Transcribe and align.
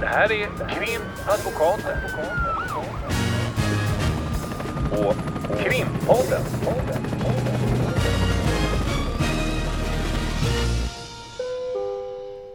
Det 0.00 0.06
här 0.06 0.32
är 0.32 0.46
Krimadvokaten. 0.46 1.98
Och 4.90 5.14
Krimpodden. 5.58 6.42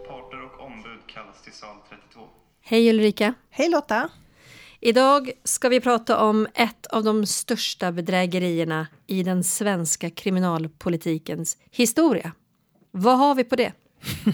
Parter 0.07 0.43
och 0.43 0.65
ombud 0.65 0.99
kallas 1.07 1.41
till 1.43 1.53
sal 1.53 1.75
32. 1.89 2.21
Hej 2.61 2.89
Ulrika! 2.89 3.33
Hej 3.49 3.69
Lotta! 3.69 4.09
Idag 4.79 5.31
ska 5.43 5.69
vi 5.69 5.81
prata 5.81 6.17
om 6.17 6.47
ett 6.53 6.85
av 6.85 7.03
de 7.03 7.25
största 7.25 7.91
bedrägerierna 7.91 8.87
i 9.07 9.23
den 9.23 9.43
svenska 9.43 10.09
kriminalpolitikens 10.09 11.57
historia. 11.71 12.31
Vad 12.91 13.17
har 13.17 13.35
vi 13.35 13.43
på 13.43 13.55
det? 13.55 13.73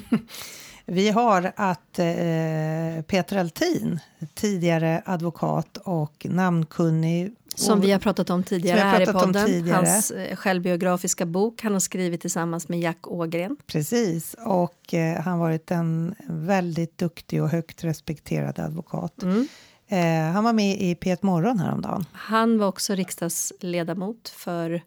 Vi 0.86 1.09
har 1.09 1.52
att 1.55 1.99
eh, 1.99 3.02
Peter 3.07 3.38
Altin, 3.38 3.99
tidigare 4.34 5.02
advokat 5.05 5.77
och 5.77 6.25
namnkunnig 6.30 7.35
som 7.55 7.81
vi 7.81 7.91
har 7.91 7.99
pratat 7.99 8.30
om 8.30 8.44
tidigare 8.44 8.80
har 8.80 8.89
här 8.89 9.02
i 9.02 9.05
pratat 9.05 9.23
podden. 9.23 9.45
tidigare. 9.45 9.75
Hans 9.75 10.11
eh, 10.11 10.35
självbiografiska 10.35 11.25
bok 11.25 11.61
han 11.61 11.73
har 11.73 11.80
skrivit 11.80 12.21
tillsammans 12.21 12.70
med 12.70 12.80
Jack 12.80 13.08
Ågren. 13.08 13.58
Precis, 13.67 14.35
och 14.39 14.94
eh, 14.94 15.21
han 15.21 15.39
varit 15.39 15.71
en 15.71 16.16
väldigt 16.27 16.97
duktig 16.97 17.44
och 17.44 17.49
högt 17.49 17.83
respekterad 17.83 18.59
advokat. 18.59 19.23
Mm. 19.23 19.47
Eh, 19.88 20.33
han 20.33 20.44
var 20.44 20.53
med 20.53 20.81
i 20.81 20.95
P1 20.95 21.17
Morgon 21.22 21.59
häromdagen. 21.59 22.05
Han 22.11 22.58
var 22.58 22.67
också 22.67 22.95
riksdagsledamot 22.95 24.30
för 24.30 24.81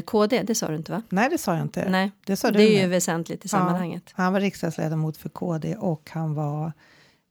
KD, 0.00 0.42
det 0.42 0.54
sa 0.54 0.68
du 0.68 0.76
inte 0.76 0.92
va? 0.92 1.02
Nej, 1.08 1.30
det 1.30 1.38
sa 1.38 1.54
jag 1.54 1.62
inte. 1.62 1.90
Nej, 1.90 2.12
det, 2.26 2.36
sa 2.36 2.50
det 2.50 2.58
du 2.58 2.64
är 2.64 2.70
ju 2.70 2.82
nu. 2.82 2.88
väsentligt 2.88 3.44
i 3.44 3.48
sammanhanget. 3.48 4.02
Ja, 4.16 4.22
han 4.22 4.32
var 4.32 4.40
riksdagsledamot 4.40 5.16
för 5.16 5.28
KD 5.28 5.76
och 5.76 6.10
han 6.12 6.34
var 6.34 6.72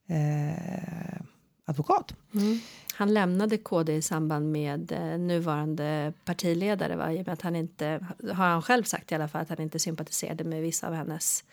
eh, 0.07 1.21
advokat. 1.65 2.13
Mm. 2.33 2.59
Han 2.93 3.13
lämnade 3.13 3.57
KD 3.57 3.95
i 3.95 4.01
samband 4.01 4.51
med 4.51 4.91
eh, 4.91 5.19
nuvarande 5.19 6.13
partiledare 6.25 6.95
va? 6.95 7.13
i 7.13 7.21
och 7.21 7.25
med 7.25 7.33
att 7.33 7.41
han 7.41 7.55
inte, 7.55 8.05
har 8.33 8.47
han 8.47 8.61
själv 8.61 8.83
sagt 8.83 9.11
i 9.11 9.15
alla 9.15 9.27
fall, 9.27 9.41
att 9.41 9.49
han 9.49 9.61
inte 9.61 9.79
sympatiserade 9.79 10.43
med 10.43 10.61
vissa 10.61 10.87
av 10.87 10.93
hennes 10.93 11.43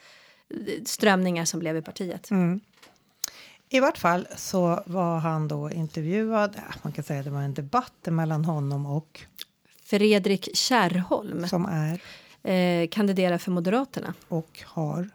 eh, 0.51 0.85
strömningar 0.85 1.45
som 1.45 1.61
blev 1.61 1.77
i 1.77 1.83
partiet. 1.83 2.31
Mm. 2.31 2.61
I 3.71 3.81
vart 3.81 3.99
fall 3.99 4.29
så 4.37 4.83
var 4.87 5.19
han 5.19 5.49
då 5.49 5.71
intervjuad, 5.71 6.57
man 6.83 6.93
kan 6.93 7.05
säga 7.05 7.21
att 7.21 7.25
det 7.25 7.31
var 7.31 7.43
en 7.43 7.55
debatt 7.55 8.07
mellan 8.07 8.45
honom 8.45 8.87
och 8.87 9.21
Fredrik 9.91 10.49
Kärrholm 10.57 11.49
som 11.49 11.67
är 11.67 12.01
eh, 12.53 12.89
kandiderar 12.89 13.39
för 13.39 13.51
Moderaterna. 13.51 14.15
och 14.29 14.61
har 14.65 15.11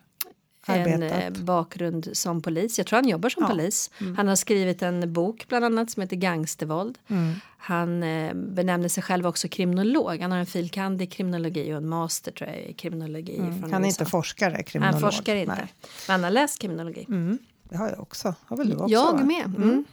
En 0.68 0.82
arbetat. 0.82 1.38
eh, 1.38 1.44
bakgrund 1.44 2.10
som 2.14 2.42
polis. 2.42 2.78
Jag 2.78 2.88
tror 2.88 2.98
han 2.98 3.08
jobbar 3.08 3.30
som 3.30 3.44
Ja. 3.44 3.50
polis. 3.50 3.92
Han 4.18 4.28
har 4.28 4.36
skrivit 4.36 4.82
en 4.82 5.14
bok 5.14 5.46
bland 5.50 5.66
annat 5.66 5.92
som 5.92 6.02
heter 6.02 6.16
Gangstervåld. 6.16 6.98
Mm. 7.08 7.34
Han 7.58 8.04
eh, 8.04 8.34
benämner 8.34 8.90
sig 8.90 9.04
själv 9.04 9.28
också 9.28 9.48
kriminolog. 9.48 10.20
Han 10.22 10.32
har 10.32 10.38
en 10.40 10.46
filkand 10.46 11.02
i 11.02 11.08
kriminologi 11.08 11.74
och 11.74 11.78
en 11.78 11.88
master 11.90 12.32
tror 12.32 12.50
jag, 12.50 12.60
i 12.60 12.74
kriminologi. 12.74 13.36
från 13.38 13.48
Mm. 13.48 13.64
Han 13.72 13.84
är 13.84 13.88
USA. 13.88 14.02
inte 14.02 14.12
forskare, 14.12 14.64
kriminolog. 14.64 15.02
Han 15.02 15.12
forskar 15.12 15.36
inte. 15.36 15.56
Nej. 15.56 15.74
Men 16.08 16.14
han 16.14 16.24
har 16.24 16.32
läst 16.32 16.62
kriminologi. 16.62 17.06
Mm. 17.10 17.38
Det 17.64 17.78
har 17.78 17.90
jag 17.90 18.00
också. 18.00 18.36
Har 18.46 18.58
väl 18.58 18.70
du 18.70 18.76
också? 18.76 18.88
Jag 18.94 19.14
va? 19.14 19.24
med. 19.24 19.84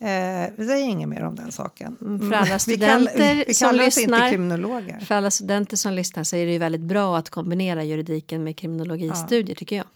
Mm. 0.00 0.44
Eh, 0.44 0.50
vi 0.56 0.66
säger 0.66 0.84
inget 0.86 1.08
mer 1.08 1.22
om 1.22 1.36
den 1.36 1.52
saken. 1.52 1.96
Mm, 2.00 2.30
för 2.30 2.36
alla 2.36 2.54
Vi 2.54 2.58
studenter 2.58 3.44
vi 3.46 3.54
som 3.54 3.68
kallar 3.68 3.86
oss 3.86 3.98
inte 3.98 4.10
lyssnar. 4.10 4.30
kriminologer. 4.30 5.00
För 5.00 5.14
alla 5.14 5.30
studenter 5.30 5.76
som 5.76 5.92
lyssnar 5.92 6.24
så 6.24 6.36
är 6.36 6.46
det 6.46 6.52
ju 6.52 6.58
väldigt 6.58 6.80
bra 6.80 7.18
att 7.18 7.30
kombinera 7.30 7.84
juridiken 7.84 8.44
med 8.44 8.56
kriminologistudier 8.56 9.56
tycker 9.56 9.76
jag. 9.76 9.86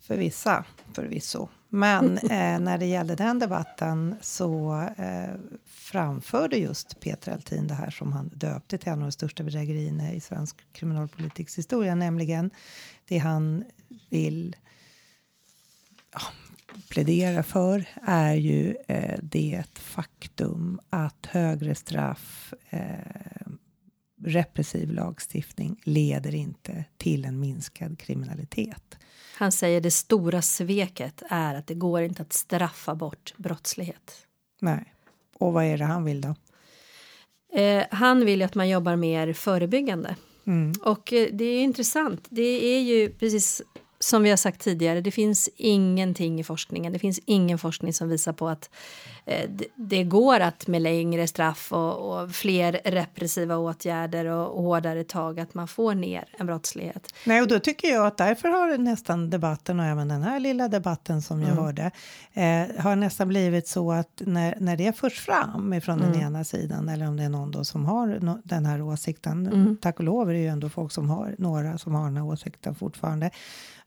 För 0.00 0.16
vissa, 0.16 0.64
förvisso. 0.94 1.48
Men 1.68 2.18
eh, 2.22 2.60
när 2.60 2.78
det 2.78 2.86
gällde 2.86 3.14
den 3.14 3.38
debatten 3.38 4.16
så 4.20 4.82
eh, 4.96 5.34
framförde 5.66 6.56
just 6.56 7.00
Peter 7.00 7.32
Altin 7.32 7.66
det 7.66 7.74
här 7.74 7.90
som 7.90 8.12
han 8.12 8.28
döpte 8.34 8.78
till 8.78 8.88
en 8.88 8.98
av 8.98 9.04
de 9.04 9.12
största 9.12 9.42
bedrägerierna 9.42 10.12
i 10.12 10.20
svensk 10.20 10.56
kriminalpolitiks 10.72 11.58
historia, 11.58 11.94
nämligen 11.94 12.50
det 13.08 13.18
han 13.18 13.64
vill 14.10 14.56
ja, 16.12 16.20
plädera 16.88 17.42
för 17.42 17.84
är 18.02 18.34
ju 18.34 18.76
eh, 18.88 19.18
det 19.22 19.64
faktum 19.74 20.80
att 20.90 21.26
högre 21.26 21.74
straff 21.74 22.54
eh, 22.70 22.80
repressiv 24.24 24.92
lagstiftning 24.92 25.80
leder 25.84 26.34
inte 26.34 26.84
till 26.96 27.24
en 27.24 27.40
minskad 27.40 27.98
kriminalitet. 27.98 28.98
Han 29.36 29.52
säger 29.52 29.80
det 29.80 29.90
stora 29.90 30.42
sveket 30.42 31.22
är 31.30 31.54
att 31.54 31.66
det 31.66 31.74
går 31.74 32.02
inte 32.02 32.22
att 32.22 32.32
straffa 32.32 32.94
bort 32.94 33.34
brottslighet. 33.36 34.26
Nej. 34.60 34.94
Och 35.38 35.52
vad 35.52 35.64
är 35.64 35.78
det 35.78 35.84
han 35.84 36.04
vill 36.04 36.20
då? 36.20 36.34
Eh, 37.52 37.84
han 37.90 38.24
vill 38.24 38.40
ju 38.40 38.44
att 38.44 38.54
man 38.54 38.68
jobbar 38.68 38.96
mer 38.96 39.32
förebyggande. 39.32 40.16
Mm. 40.46 40.72
Och 40.82 41.12
eh, 41.12 41.28
det 41.32 41.44
är 41.44 41.62
intressant. 41.62 42.26
Det 42.28 42.64
är 42.76 42.80
ju 42.80 43.10
precis 43.10 43.62
som 44.04 44.22
vi 44.22 44.30
har 44.30 44.36
sagt 44.36 44.60
tidigare, 44.60 45.00
det 45.00 45.10
finns 45.10 45.48
ingenting 45.56 46.40
i 46.40 46.44
forskningen. 46.44 46.92
Det 46.92 46.98
finns 46.98 47.20
ingen 47.24 47.58
forskning 47.58 47.92
som 47.92 48.08
visar 48.08 48.32
på 48.32 48.48
att 48.48 48.70
eh, 49.24 49.50
det, 49.50 49.66
det 49.74 50.04
går 50.04 50.40
att 50.40 50.66
med 50.66 50.82
längre 50.82 51.26
straff 51.26 51.72
och, 51.72 52.22
och 52.22 52.30
fler 52.30 52.80
repressiva 52.84 53.56
åtgärder 53.56 54.24
och, 54.24 54.56
och 54.56 54.62
hårdare 54.62 55.04
tag 55.04 55.40
att 55.40 55.54
man 55.54 55.68
får 55.68 55.94
ner 55.94 56.24
en 56.38 56.46
brottslighet. 56.46 57.14
Nej, 57.24 57.42
och 57.42 57.48
då 57.48 57.58
tycker 57.58 57.88
jag 57.88 58.06
att 58.06 58.16
därför 58.16 58.48
har 58.48 58.78
nästan 58.78 59.30
debatten 59.30 59.80
och 59.80 59.86
även 59.86 60.08
den 60.08 60.22
här 60.22 60.40
lilla 60.40 60.68
debatten 60.68 61.22
som 61.22 61.42
jag 61.42 61.54
hörde 61.54 61.90
eh, 62.32 62.82
har 62.82 62.96
nästan 62.96 63.28
blivit 63.28 63.68
så 63.68 63.92
att 63.92 64.22
när, 64.24 64.56
när 64.60 64.76
det 64.76 64.96
förs 64.96 65.20
fram 65.20 65.72
ifrån 65.72 65.98
den 65.98 66.22
ena 66.22 66.44
sidan 66.44 66.88
eller 66.88 67.08
om 67.08 67.16
det 67.16 67.22
är 67.22 67.28
någon 67.28 67.50
då 67.50 67.64
som 67.64 67.84
har 67.84 68.18
no, 68.20 68.40
den 68.44 68.66
här 68.66 68.82
åsikten, 68.82 69.76
tack 69.80 69.98
och 69.98 70.04
lov 70.04 70.30
är 70.30 70.34
det 70.34 70.40
ju 70.40 70.48
ändå 70.48 70.68
folk 70.68 70.92
som 70.92 71.10
har 71.10 71.34
några 71.38 71.78
som 71.78 71.94
har 71.94 72.04
den 72.04 72.16
här 72.16 72.24
åsikten 72.24 72.74
fortfarande. 72.74 73.30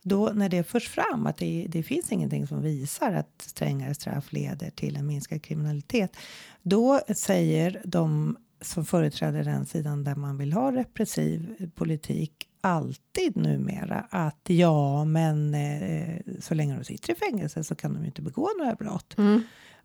Då 0.03 0.31
när 0.35 0.49
det 0.49 0.63
förs 0.63 0.89
fram 0.89 1.27
att 1.27 1.37
det, 1.37 1.65
det 1.69 1.83
finns 1.83 2.11
ingenting 2.11 2.47
som 2.47 2.61
visar 2.61 3.13
att 3.13 3.41
strängare 3.41 3.93
straff 3.93 4.33
leder 4.33 4.69
till 4.69 4.95
en 4.95 5.07
minskad 5.07 5.43
kriminalitet. 5.43 6.17
Då 6.61 7.01
säger 7.15 7.81
de 7.85 8.37
som 8.61 8.85
företräder 8.85 9.43
den 9.43 9.65
sidan 9.65 10.03
där 10.03 10.15
man 10.15 10.37
vill 10.37 10.53
ha 10.53 10.71
repressiv 10.71 11.71
politik 11.75 12.47
alltid 12.61 13.35
numera 13.35 14.05
att 14.09 14.41
ja, 14.47 15.05
men 15.05 15.53
eh, 15.53 16.17
så 16.39 16.53
länge 16.53 16.75
de 16.75 16.83
sitter 16.83 17.13
i 17.13 17.15
fängelse 17.15 17.63
så 17.63 17.75
kan 17.75 17.93
de 17.93 17.99
ju 17.99 18.05
inte 18.05 18.21
begå 18.21 18.49
några 18.57 18.75
brott. 18.75 19.15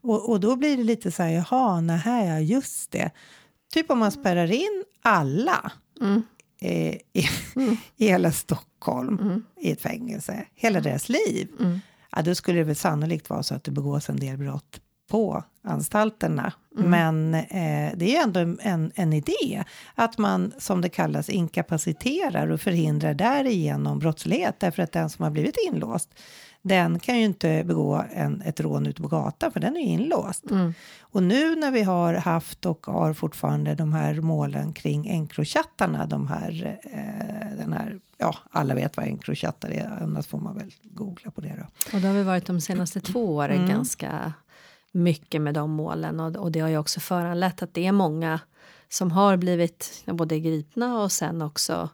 Och, 0.01 0.31
och 0.31 0.41
då 0.41 0.57
blir 0.57 0.77
det 0.77 0.83
lite 0.83 1.11
så 1.11 1.23
här, 1.23 1.31
jaha, 1.31 1.81
nej, 1.81 2.29
ja, 2.29 2.41
just 2.41 2.91
det. 2.91 3.11
Typ 3.73 3.91
om 3.91 3.99
man 3.99 4.13
spärrar 4.13 4.53
in 4.53 4.85
alla 5.03 5.73
eh, 6.61 6.95
i, 6.95 7.29
i 7.97 8.07
hela 8.07 8.33
Stockholm 8.33 9.45
i 9.61 9.71
ett 9.73 9.81
fängelse, 9.81 10.45
hela 10.55 10.81
deras 10.81 11.09
liv. 11.09 11.49
Ja, 12.17 12.23
då 12.23 12.35
skulle 12.35 12.59
det 12.59 12.65
väl 12.65 12.77
sannolikt 12.77 13.31
vara 13.31 13.43
så 13.43 13.55
att 13.55 13.65
det 13.65 13.71
begås 13.71 14.09
en 14.09 14.17
del 14.17 14.37
brott 14.39 14.81
på 15.09 15.45
anstalterna. 15.63 16.53
Men 16.75 17.35
eh, 17.35 17.93
det 17.97 18.17
är 18.17 18.23
ändå 18.23 18.41
en, 18.41 18.59
en, 18.63 18.93
en 18.95 19.13
idé 19.13 19.65
att 19.95 20.19
man, 20.19 20.53
som 20.59 20.81
det 20.81 20.89
kallas, 20.89 21.29
inkapaciterar 21.29 22.51
och 22.51 22.61
förhindrar 22.61 23.15
därigenom 23.15 23.99
brottslighet. 23.99 24.61
Därför 24.61 24.83
att 24.83 24.93
den 24.93 25.11
som 25.11 25.23
har 25.23 25.31
blivit 25.31 25.57
inlåst, 25.69 26.15
den 26.63 26.99
kan 26.99 27.19
ju 27.19 27.25
inte 27.25 27.65
begå 27.65 28.05
en, 28.13 28.43
ett 28.43 28.61
rån 28.61 28.87
ute 28.87 29.03
på 29.03 29.09
gatan, 29.09 29.53
för 29.53 29.61
den 29.61 29.77
är 29.77 29.81
inlåst. 29.81 30.45
Och 31.01 31.23
nu 31.23 31.57
när 31.57 31.71
vi 31.71 31.83
har 31.83 32.15
haft 32.15 32.67
och 32.67 32.87
har 32.87 33.13
fortfarande 33.13 33.75
de 33.75 33.93
här 33.93 34.15
målen 34.15 34.73
kring 34.73 35.09
Encrochattarna, 35.09 36.07
de 36.07 36.27
här, 36.27 36.79
eh, 36.83 37.59
den 37.59 37.73
här, 37.73 37.99
ja, 38.19 38.35
alla 38.51 38.75
vet 38.75 38.97
vad 38.97 39.07
Encrochattar 39.07 39.71
är, 39.71 39.99
annars 40.03 40.27
får 40.27 40.39
man 40.39 40.57
väl 40.59 40.75
googla 40.83 41.31
på 41.31 41.41
det 41.41 41.55
då. 41.59 41.97
Och 41.97 42.01
det 42.01 42.09
har 42.09 42.15
vi 42.15 42.23
varit 42.23 42.47
de 42.47 42.61
senaste 42.61 43.01
två 43.01 43.35
åren 43.35 43.69
ganska 43.69 44.33
mycket 44.99 45.41
med 45.41 45.55
de 45.55 45.71
målen 45.71 46.21
och, 46.21 46.37
och 46.37 46.53
det 46.53 46.61
har 46.61 46.69
ju 46.69 46.79
också 46.79 47.01
föranlett 47.01 47.63
att 47.63 47.75
det 47.75 47.87
är 47.87 47.93
många 47.93 48.41
som 48.89 49.11
har 49.11 49.37
blivit 49.37 50.03
både 50.07 50.41
gripna 50.41 51.03
och 51.03 51.13
sen 51.13 51.43
också 51.43 51.89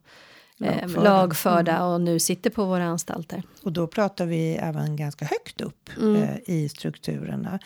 eh, 0.61 0.81
Lagförda. 0.81 1.03
lagförda 1.03 1.85
och 1.85 2.01
nu 2.01 2.19
sitter 2.19 2.51
på 2.51 2.65
våra 2.65 2.85
anstalter. 2.85 3.43
Och 3.63 3.73
då 3.73 3.87
pratar 3.87 4.27
vi 4.27 4.55
även 4.55 4.97
ganska 4.97 5.25
högt 5.25 5.61
upp 5.61 5.91
eh, 6.03 6.37
i 6.55 6.69
strukturerna. 6.69 7.59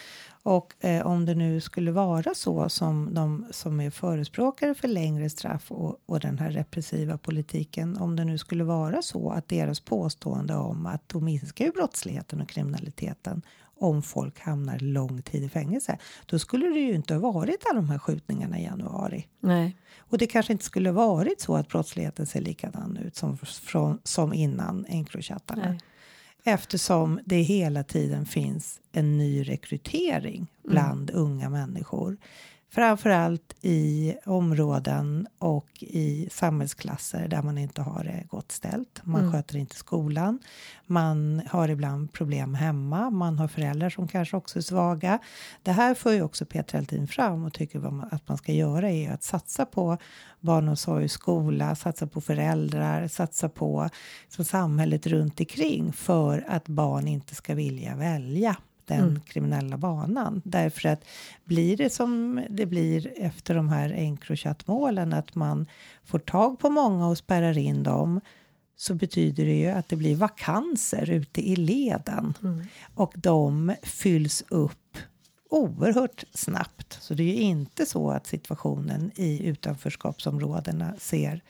Och 0.43 0.75
eh, 0.81 1.06
om 1.06 1.26
det 1.26 1.35
nu 1.35 1.61
skulle 1.61 1.90
vara 1.90 2.35
så 2.35 2.69
som 2.69 3.14
de 3.14 3.46
som 3.50 3.81
är 3.81 3.90
förespråkare 3.90 4.75
för 4.75 4.88
längre 4.88 5.31
straff 5.31 5.73
och, 5.73 5.96
och 6.06 6.20
den 6.20 6.38
här 6.38 6.50
repressiva 6.50 7.19
politiken, 7.19 7.96
om 7.96 8.17
det 8.17 8.25
nu 8.25 8.38
skulle 8.38 8.64
vara 8.64 9.02
så 9.02 9.31
att 9.31 9.49
deras 9.49 9.81
påstående 9.81 10.55
om 10.55 10.87
att 10.87 11.08
då 11.08 11.20
minskar 11.20 11.64
ju 11.64 11.70
brottsligheten 11.70 12.40
och 12.40 12.49
kriminaliteten 12.49 13.43
om 13.81 14.03
folk 14.03 14.41
hamnar 14.41 14.79
lång 14.79 15.23
tid 15.23 15.45
i 15.45 15.49
fängelse, 15.49 15.99
då 16.27 16.39
skulle 16.39 16.69
det 16.69 16.81
ju 16.81 16.95
inte 16.95 17.15
ha 17.15 17.33
varit 17.33 17.65
alla 17.71 17.81
de 17.81 17.91
här 17.91 17.99
skjutningarna 17.99 18.59
i 18.59 18.65
januari. 18.65 19.27
Nej. 19.41 19.77
Och 19.99 20.19
det 20.19 20.27
kanske 20.27 20.53
inte 20.53 20.65
skulle 20.65 20.93
varit 20.93 21.41
så 21.41 21.57
att 21.57 21.69
brottsligheten 21.69 22.27
ser 22.27 22.41
likadan 22.41 22.97
ut 22.97 23.17
som, 23.17 23.39
från, 23.39 23.99
som 24.05 24.35
innan 24.35 24.87
Encrochattarna. 24.89 25.69
Nej. 25.69 25.81
eftersom 26.45 27.21
det 27.25 27.43
hela 27.43 27.85
tiden 27.85 28.27
finns 28.27 28.81
en 28.93 29.19
ny 29.19 29.43
rekrytering 29.43 30.47
bland 30.65 31.11
unga 31.11 31.49
människor. 31.49 32.17
Framförallt 32.70 33.55
i 33.61 34.15
områden 34.26 35.26
och 35.38 35.69
i 35.81 36.29
samhällsklasser 36.32 37.29
där 37.29 37.43
man 37.43 37.59
inte 37.59 37.82
har 37.82 38.05
det 38.05 38.25
gott 38.29 38.53
ställt. 38.53 39.00
Man 39.05 39.20
Mm. 39.20 39.32
sköter 39.32 39.56
inte 39.56 39.76
skolan. 39.76 40.38
Man 40.87 41.43
har 41.50 41.69
ibland 41.69 42.12
problem 42.12 42.55
hemma. 42.55 43.11
Man 43.11 43.38
har 43.38 43.49
föräldrar 43.49 43.91
som 43.91 44.09
kanske 44.09 44.37
också 44.37 44.59
är 44.59 44.62
svaga. 44.62 45.19
Det 45.62 45.73
här 45.73 45.94
för 45.94 46.12
ju 46.12 46.23
också 46.23 46.44
Peter 46.47 46.75
Heltin 46.79 47.09
fram 47.09 47.44
och 47.44 47.53
tycker 47.55 47.79
man, 47.79 48.09
att 48.11 48.29
man 48.29 48.38
ska 48.38 48.53
göra 48.53 48.91
är 48.91 49.11
att 49.12 49.23
satsa 49.23 49.67
på 49.67 49.99
barnomsorg, 50.41 51.09
skola, 51.09 51.75
satsa 51.75 52.06
på 52.06 52.21
föräldrar, 52.21 53.09
satsa 53.09 53.49
på 53.49 53.88
samhället 54.29 55.06
runt 55.06 55.41
omkring 55.41 55.93
för 55.93 56.44
att 56.49 56.69
barn 56.69 57.09
inte 57.09 57.35
ska 57.35 57.55
vilja 57.55 57.97
välja 57.97 58.56
den 58.88 59.00
Mm. 59.08 59.20
kriminella 59.20 59.76
banan. 59.76 60.43
Därför 60.44 60.88
att 60.88 61.05
blir 61.44 61.76
det 61.76 61.90
som 61.90 62.43
det 62.50 62.67
blir 62.67 63.12
efter 63.17 63.55
de 63.55 63.69
här 63.69 63.90
Encrochat-målen 63.90 65.12
att 65.12 65.35
man 65.35 65.67
får 66.05 66.19
tag 66.19 66.58
på 66.58 66.70
många 66.70 67.08
och 67.08 67.19
spärrar 67.19 67.58
in 67.58 67.82
dem 67.82 68.20
så 68.76 68.94
betyder 68.94 69.44
det 69.46 69.55
ju 69.58 69.67
att 69.69 69.88
det 69.88 69.96
blir 69.96 70.17
vakanser 70.17 71.11
ute 71.11 71.49
i 71.49 71.56
leden 71.56 72.35
Mm. 72.43 72.64
och 72.94 73.12
de 73.17 73.75
fylls 73.82 74.44
upp 74.49 74.96
oerhört 75.50 76.25
snabbt. 76.35 76.99
Så 77.00 77.14
det 77.14 77.23
är 77.23 77.35
ju 77.37 77.40
inte 77.40 77.87
så 77.87 78.11
att 78.11 78.26
situationen 78.26 79.11
i 79.14 79.46
utanförskapsområdena 79.46 80.94
ser 80.99 81.43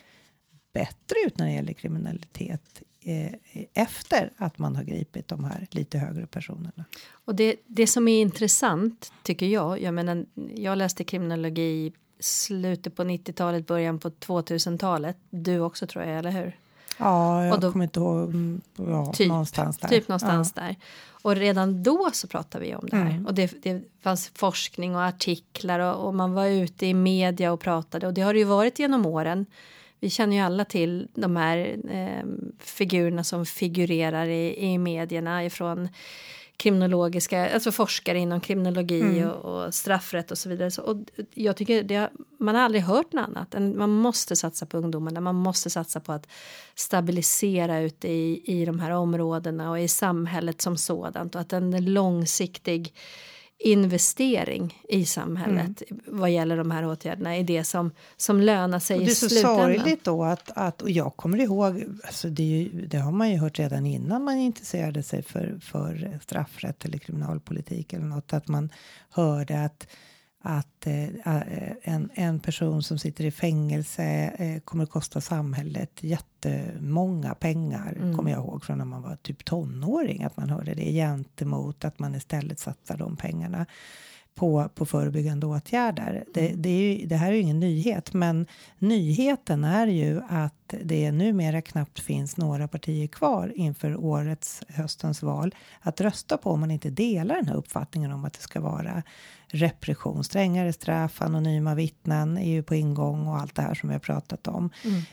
bättre 0.72 1.16
ut 1.26 1.38
när 1.38 1.46
det 1.46 1.52
gäller 1.52 1.72
kriminalitet 1.72 2.82
eh, 3.08 3.32
efter 3.74 4.30
att 4.36 4.58
man 4.58 4.76
har 4.76 4.84
gripit 4.84 5.28
de 5.28 5.44
här 5.44 5.66
lite 5.70 5.98
högre 5.98 6.26
personerna. 6.26 6.84
Och 7.10 7.34
det, 7.34 7.56
det 7.66 7.86
som 7.86 8.08
är 8.08 8.20
intressant 8.20 9.12
tycker 9.22 9.46
jag, 9.46 9.82
jag 9.82 9.94
menar, 9.94 10.26
jag 10.54 10.78
läste 10.78 11.04
kriminologi 11.04 11.92
slutet 12.20 12.96
på 12.96 13.02
90-talet, 13.04 13.66
början 13.66 13.98
på 13.98 14.10
2000-talet. 14.10 15.16
Du 15.30 15.60
också 15.60 15.86
tror 15.86 16.04
jag, 16.04 16.18
eller 16.18 16.30
hur? 16.30 16.56
Ja, 16.98 17.44
jag 17.44 17.54
Och 17.54 17.60
då- 17.60 17.72
kommer 17.72 17.84
inte 17.84 18.00
ihåg. 18.00 18.28
mm, 18.28 18.60
Ja, 18.76 19.12
Typ, 19.12 19.28
någonstans 19.28 19.78
där. 19.78 19.88
Typ 19.88 20.08
någonstans 20.08 20.52
där. 20.52 20.76
Och 21.22 21.36
redan 21.36 21.82
då 21.82 22.10
så 22.12 22.28
pratade 22.28 22.64
vi 22.64 22.74
om 22.74 22.88
det 22.90 22.96
här. 22.96 23.10
Mm. 23.10 23.26
Och 23.26 23.34
det, 23.34 23.62
det 23.62 23.82
fanns 24.00 24.28
forskning 24.34 24.96
och 24.96 25.02
artiklar 25.02 25.78
och, 25.80 26.06
och 26.06 26.14
man 26.14 26.32
var 26.32 26.46
ute 26.46 26.86
i 26.86 26.94
media 26.94 27.52
och 27.52 27.60
pratade. 27.60 28.06
Och 28.06 28.14
det 28.14 28.20
har 28.20 28.32
det 28.32 28.38
ju 28.38 28.44
varit 28.44 28.78
genom 28.78 29.06
åren. 29.06 29.46
Vi 30.00 30.10
känner 30.10 30.36
ju 30.36 30.42
alla 30.42 30.64
till 30.64 31.08
de 31.14 31.36
här 31.36 31.76
eh, 31.90 32.24
figurerna 32.58 33.24
som 33.24 33.46
figurerar 33.46 34.26
i, 34.26 34.64
i 34.64 34.78
medierna 34.78 35.44
ifrån 35.44 35.88
kriminologiska, 36.58 37.54
alltså 37.54 37.72
forskare 37.72 38.18
inom 38.18 38.40
kriminologi 38.40 39.00
Mm. 39.00 39.30
och, 39.30 39.64
och 39.64 39.74
straffrätt 39.74 40.30
och 40.30 40.38
så 40.38 40.48
vidare. 40.48 40.70
Så, 40.70 40.82
och 40.82 40.96
jag 41.34 41.56
tycker 41.56 41.82
det, 41.82 42.10
man 42.38 42.54
har 42.54 42.62
aldrig 42.62 42.82
hört 42.82 43.12
något 43.12 43.28
annat. 43.28 43.54
än 43.54 43.78
Man 43.78 43.90
måste 43.90 44.36
satsa 44.36 44.66
på 44.66 44.76
ungdomarna, 44.76 45.20
man 45.20 45.34
måste 45.34 45.70
satsa 45.70 46.00
på 46.00 46.12
att 46.12 46.28
stabilisera 46.74 47.80
ute 47.80 48.08
i, 48.08 48.42
i 48.44 48.64
de 48.64 48.80
här 48.80 48.90
områdena 48.90 49.70
och 49.70 49.80
i 49.80 49.88
samhället 49.88 50.60
som 50.60 50.76
sådant 50.76 51.34
och 51.34 51.40
att 51.40 51.52
en 51.52 51.84
långsiktig 51.84 52.94
investering 53.58 54.82
i 54.88 55.04
samhället 55.06 55.82
vad 56.06 56.30
gäller 56.30 56.56
de 56.56 56.70
här 56.70 56.86
åtgärderna 56.86 57.36
är 57.36 57.42
det 57.42 57.64
som, 57.64 57.90
som 58.16 58.40
lönar 58.40 58.78
sig 58.78 58.96
Mm. 58.96 59.02
Och 59.02 59.06
det 59.06 59.24
är 59.24 59.26
i 59.26 59.28
så 59.28 59.28
sorgligt 59.28 60.04
då 60.04 60.24
att, 60.24 60.50
att 60.54 60.82
och 60.82 60.90
jag 60.90 61.16
kommer 61.16 61.38
ihåg, 61.38 61.84
alltså 62.04 62.28
det, 62.28 62.42
är 62.42 62.46
ju, 62.46 62.86
det 62.86 62.98
har 62.98 63.12
man 63.12 63.30
ju 63.30 63.36
hört 63.36 63.58
redan 63.58 63.86
innan 63.86 64.24
man 64.24 64.38
intresserade 64.38 65.02
sig 65.02 65.22
för, 65.22 65.58
för 65.62 66.18
straffrätt 66.22 66.84
eller 66.84 66.98
kriminalpolitik 66.98 67.92
eller 67.92 68.04
något, 68.04 68.32
att 68.32 68.48
man 68.48 68.70
hörde 69.10 69.64
att 69.64 69.86
att 70.42 70.86
eh, 70.86 71.08
en, 71.82 72.10
en 72.14 72.40
person 72.40 72.82
som 72.82 72.98
sitter 72.98 73.24
i 73.24 73.30
fängelse 73.30 74.04
eh, 74.38 74.60
kommer 74.60 74.84
att 74.84 74.90
kosta 74.90 75.20
samhället 75.20 75.90
jättemånga 76.00 77.34
pengar, 77.34 77.92
Mm. 77.96 78.16
kommer 78.16 78.30
jag 78.30 78.40
ihåg 78.40 78.64
från 78.64 78.78
när 78.78 78.84
man 78.84 79.02
var 79.02 79.16
typ 79.16 79.44
tonåring, 79.44 80.24
att 80.24 80.36
man 80.36 80.50
hörde 80.50 80.74
det 80.74 80.92
gentemot 80.92 81.84
att 81.84 81.98
man 81.98 82.14
istället 82.14 82.58
satsar 82.58 82.96
de 82.96 83.16
pengarna 83.16 83.66
på, 84.34 84.68
på 84.74 84.86
förebyggande 84.86 85.46
åtgärder. 85.46 86.24
Det, 86.34 86.48
det, 86.56 86.68
är 86.68 86.94
ju, 86.94 87.06
det 87.06 87.16
här 87.16 87.28
är 87.28 87.32
ju 87.36 87.40
ingen 87.40 87.60
nyhet, 87.60 88.12
men 88.12 88.46
nyheten 88.78 89.64
är 89.64 89.86
ju 89.86 90.20
att 90.28 90.54
det 90.82 91.12
numera 91.12 91.62
knappt 91.62 92.00
finns 92.00 92.36
några 92.36 92.68
partier 92.68 93.06
kvar 93.06 93.52
inför 93.56 93.96
årets 93.96 94.62
höstens 94.68 95.22
val 95.22 95.54
att 95.80 96.00
rösta 96.00 96.36
på 96.36 96.50
om 96.50 96.60
man 96.60 96.70
inte 96.70 96.90
delar 96.90 97.34
den 97.34 97.48
här 97.48 97.56
uppfattningen 97.56 98.12
om 98.12 98.24
att 98.24 98.32
det 98.32 98.40
ska 98.40 98.60
vara 98.60 99.02
repression, 99.50 100.24
strängare 100.24 100.72
straff, 100.72 101.22
anonyma 101.22 101.74
vittnen 101.74 102.38
är 102.38 102.50
ju 102.50 102.62
på 102.62 102.74
ingång 102.74 103.26
och 103.26 103.36
allt 103.36 103.54
det 103.54 103.62
här 103.62 103.74
som 103.74 103.88
vi 103.88 103.94
har 103.94 104.00
pratat 104.00 104.48
om. 104.48 104.70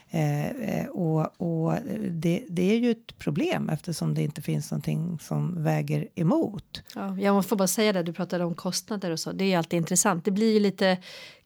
Eh, 0.09 0.45
eh, 0.45 0.87
och 0.87 1.41
och 1.41 1.73
det, 2.09 2.43
det 2.49 2.71
är 2.71 2.77
ju 2.77 2.91
ett 2.91 3.17
problem 3.17 3.69
eftersom 3.69 4.13
det 4.13 4.23
inte 4.23 4.41
finns 4.41 4.71
någonting 4.71 5.19
som 5.21 5.63
väger 5.63 6.07
emot. 6.15 6.83
Ja, 6.95 7.17
jag 7.17 7.45
får 7.45 7.55
bara 7.55 7.67
säga 7.67 7.93
det, 7.93 8.03
du 8.03 8.13
pratade 8.13 8.45
om 8.45 8.55
kostnader 8.55 9.11
och 9.11 9.19
så. 9.19 9.31
Det 9.31 9.43
är 9.43 9.47
ju 9.47 9.55
alltid 9.55 9.77
intressant. 9.77 10.25
Det 10.25 10.31
blir 10.31 10.53
ju 10.53 10.59
lite 10.59 10.97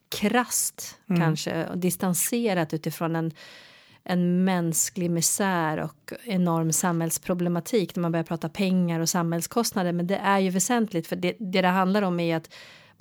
krast 0.09 0.95
Mm. 1.09 1.21
kanske 1.21 1.65
och 1.67 1.77
distanserat 1.77 2.73
utifrån 2.73 3.15
en, 3.15 3.31
en 4.03 4.43
mänsklig 4.43 5.11
misär 5.11 5.77
och 5.77 6.13
enorm 6.23 6.71
samhällsproblematik 6.71 7.95
när 7.95 8.01
man 8.01 8.11
börjar 8.11 8.23
prata 8.23 8.49
pengar 8.49 8.99
och 8.99 9.09
samhällskostnader. 9.09 9.91
Men 9.91 10.07
det 10.07 10.17
är 10.17 10.39
ju 10.39 10.49
väsentligt 10.49 11.07
för 11.07 11.15
det 11.15 11.35
det, 11.39 11.61
det 11.61 11.67
handlar 11.67 12.01
om 12.01 12.19
är 12.19 12.35
att 12.37 12.49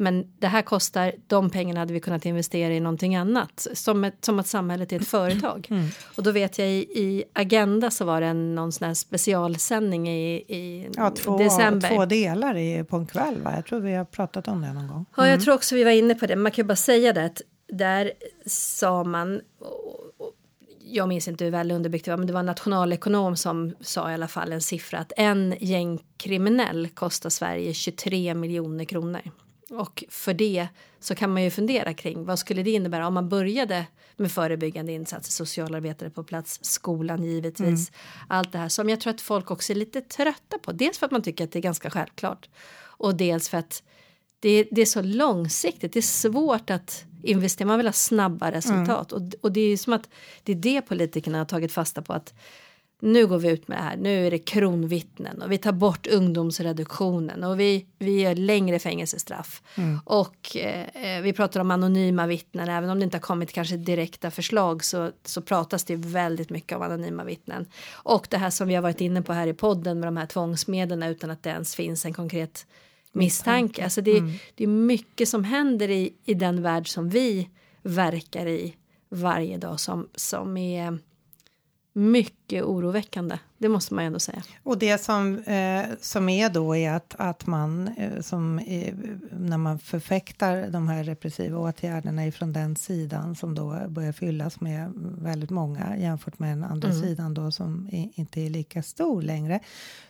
men 0.00 0.32
det 0.38 0.46
här 0.46 0.62
kostar, 0.62 1.12
de 1.26 1.50
pengarna 1.50 1.80
hade 1.80 1.92
vi 1.92 2.00
kunnat 2.00 2.26
investera 2.26 2.74
i 2.74 2.80
någonting 2.80 3.16
annat. 3.16 3.66
Som, 3.72 4.04
ett, 4.04 4.24
som 4.24 4.38
att 4.38 4.46
samhället 4.46 4.92
är 4.92 4.96
ett 5.00 5.08
företag. 5.08 5.66
Mm. 5.70 5.88
Och 6.16 6.22
då 6.22 6.30
vet 6.30 6.58
jag 6.58 6.68
i, 6.68 6.78
i 6.80 7.24
Agenda 7.32 7.90
så 7.90 8.04
var 8.04 8.20
det 8.20 8.26
en, 8.26 8.54
någon 8.54 8.72
sån 8.72 8.86
här 8.86 8.94
specialsändning 8.94 10.08
i, 10.08 10.34
i 10.36 10.88
Ja, 10.96 11.10
två, 11.10 11.38
december. 11.38 11.88
två 11.88 12.06
delar 12.06 12.56
i, 12.56 12.84
på 12.84 12.96
en 12.96 13.06
kväll. 13.06 13.42
Va? 13.42 13.52
Jag 13.54 13.66
tror 13.66 13.80
vi 13.80 13.94
har 13.94 14.04
pratat 14.04 14.48
om 14.48 14.62
det 14.62 14.72
någon 14.72 14.88
gång. 14.88 15.06
Ja, 15.16 15.28
jag 15.28 15.40
tror 15.40 15.54
också 15.54 15.74
vi 15.74 15.84
var 15.84 15.90
inne 15.90 16.14
på 16.14 16.26
det. 16.26 16.36
Man 16.36 16.52
kan 16.52 16.62
ju 16.62 16.66
bara 16.66 16.76
säga 16.76 17.12
det 17.12 17.24
att 17.24 17.42
där 17.68 18.12
sa 18.46 19.04
man, 19.04 19.40
jag 20.90 21.08
minns 21.08 21.28
inte 21.28 21.44
hur 21.44 21.50
väl 21.50 21.70
underbyggt 21.70 22.04
det 22.04 22.10
var, 22.10 22.18
men 22.18 22.26
det 22.26 22.32
var 22.32 22.40
en 22.40 22.46
nationalekonom 22.46 23.36
som 23.36 23.74
sa 23.80 24.10
i 24.10 24.14
alla 24.14 24.28
fall 24.28 24.52
en 24.52 24.60
siffra 24.60 24.98
att 24.98 25.12
en 25.16 25.54
gängkriminell 25.60 26.88
kostar 26.88 27.30
Sverige 27.30 27.74
23 27.74 28.34
miljoner 28.34 28.84
kronor. 28.84 29.20
Och 29.70 30.04
för 30.08 30.34
det 30.34 30.68
så 31.00 31.14
kan 31.14 31.32
man 31.32 31.42
ju 31.42 31.50
fundera 31.50 31.94
kring 31.94 32.24
vad 32.24 32.38
skulle 32.38 32.62
det 32.62 32.70
innebära 32.70 33.06
om 33.06 33.14
man 33.14 33.28
började 33.28 33.86
med 34.16 34.32
förebyggande 34.32 34.92
insatser, 34.92 35.32
socialarbetare 35.32 36.10
på 36.10 36.24
plats, 36.24 36.58
skolan 36.62 37.24
givetvis, 37.24 37.92
allt 38.28 38.52
det 38.52 38.58
här 38.58 38.68
som 38.68 38.88
jag 38.88 39.00
tror 39.00 39.14
att 39.14 39.20
folk 39.20 39.50
också 39.50 39.72
är 39.72 39.76
lite 39.76 40.00
trötta 40.00 40.58
på. 40.58 40.72
Dels 40.72 40.98
för 40.98 41.06
att 41.06 41.12
man 41.12 41.22
tycker 41.22 41.44
att 41.44 41.52
det 41.52 41.58
är 41.58 41.62
ganska 41.62 41.90
självklart 41.90 42.48
och 42.80 43.16
dels 43.16 43.48
för 43.48 43.58
att 43.58 43.82
det, 44.40 44.68
det 44.70 44.80
är 44.80 44.86
så 44.86 45.02
långsiktigt, 45.02 45.92
det 45.92 46.00
är 46.00 46.02
svårt 46.02 46.70
att 46.70 47.04
investera, 47.22 47.68
man 47.68 47.78
vill 47.78 47.86
ha 47.86 47.92
snabba 47.92 48.52
resultat. 48.52 49.12
Och, 49.12 49.22
och 49.40 49.52
det 49.52 49.60
är 49.60 49.76
som 49.76 49.92
att 49.92 50.08
det 50.42 50.52
är 50.52 50.56
det 50.56 50.82
politikerna 50.82 51.38
har 51.38 51.44
tagit 51.44 51.72
fasta 51.72 52.02
på 52.02 52.12
att 52.12 52.34
nu 53.00 53.26
går 53.26 53.38
vi 53.38 53.50
ut 53.50 53.68
med 53.68 53.78
det 53.78 53.82
här, 53.82 53.96
nu 53.96 54.26
är 54.26 54.30
det 54.30 54.38
kronvittnen 54.38 55.42
och 55.42 55.52
vi 55.52 55.58
tar 55.58 55.72
bort 55.72 56.06
ungdomsreduktionen 56.06 57.44
och 57.44 57.60
vi, 57.60 57.86
vi 57.98 58.20
gör 58.20 58.34
längre 58.34 58.78
fängelsestraff. 58.78 59.62
Och 60.04 60.56
eh, 60.56 61.22
vi 61.22 61.32
pratar 61.32 61.60
om 61.60 61.70
anonyma 61.70 62.26
vittnen, 62.26 62.68
även 62.68 62.90
om 62.90 62.98
det 62.98 63.04
inte 63.04 63.16
har 63.16 63.22
kommit 63.22 63.52
kanske 63.52 63.76
direkta 63.76 64.30
förslag 64.30 64.84
så, 64.84 65.10
så 65.24 65.42
pratas 65.42 65.84
det 65.84 65.96
väldigt 65.96 66.50
mycket 66.50 66.76
om 66.76 66.82
anonyma 66.82 67.24
vittnen. 67.24 67.66
Och 67.92 68.26
det 68.30 68.36
här 68.36 68.50
som 68.50 68.68
vi 68.68 68.74
har 68.74 68.82
varit 68.82 69.00
inne 69.00 69.22
på 69.22 69.32
här 69.32 69.46
i 69.46 69.54
podden 69.54 70.00
med 70.00 70.06
de 70.06 70.16
här 70.16 70.26
tvångsmedlen 70.26 71.02
utan 71.02 71.30
att 71.30 71.42
det 71.42 71.50
ens 71.50 71.74
finns 71.74 72.04
en 72.04 72.14
konkret 72.14 72.66
misstanke. 73.18 73.84
Alltså 73.84 74.00
det, 74.00 74.22
det 74.54 74.64
är 74.64 74.68
mycket 74.68 75.28
som 75.28 75.44
händer 75.44 75.90
i, 75.90 76.14
i 76.24 76.34
den 76.34 76.62
värld 76.62 76.88
som 76.88 77.08
vi 77.08 77.48
verkar 77.82 78.46
i 78.46 78.74
varje 79.08 79.56
dag 79.56 79.80
som, 79.80 80.08
som 80.14 80.56
är 80.56 80.98
mycket 81.92 82.64
oroväckande. 82.64 83.38
Det 83.58 83.68
måste 83.68 83.94
man 83.94 84.04
ju 84.04 84.06
ändå 84.06 84.18
säga. 84.18 84.42
Och 84.62 84.78
det 84.78 84.98
som, 84.98 85.38
eh, 85.38 85.86
som 86.00 86.28
är 86.28 86.50
då 86.50 86.76
är 86.76 86.92
att, 86.92 87.14
att 87.18 87.46
man 87.46 87.88
eh, 87.88 88.20
som 88.20 88.58
eh, 88.58 88.94
när 89.30 89.58
man 89.58 89.78
förfäktar 89.78 90.68
de 90.70 90.88
här 90.88 91.04
repressiva 91.04 91.58
åtgärderna 91.58 92.26
ifrån 92.26 92.52
den 92.52 92.76
sidan 92.76 93.34
som 93.34 93.54
då 93.54 93.78
börjar 93.88 94.12
fyllas 94.12 94.60
med 94.60 94.92
väldigt 95.18 95.50
många 95.50 95.96
jämfört 95.96 96.38
med 96.38 96.50
den 96.50 96.64
andra 96.64 96.92
sidan 96.92 97.34
då 97.34 97.50
som 97.50 97.88
i, 97.88 98.12
inte 98.14 98.40
är 98.40 98.50
lika 98.50 98.82
stor 98.82 99.22
längre 99.22 99.60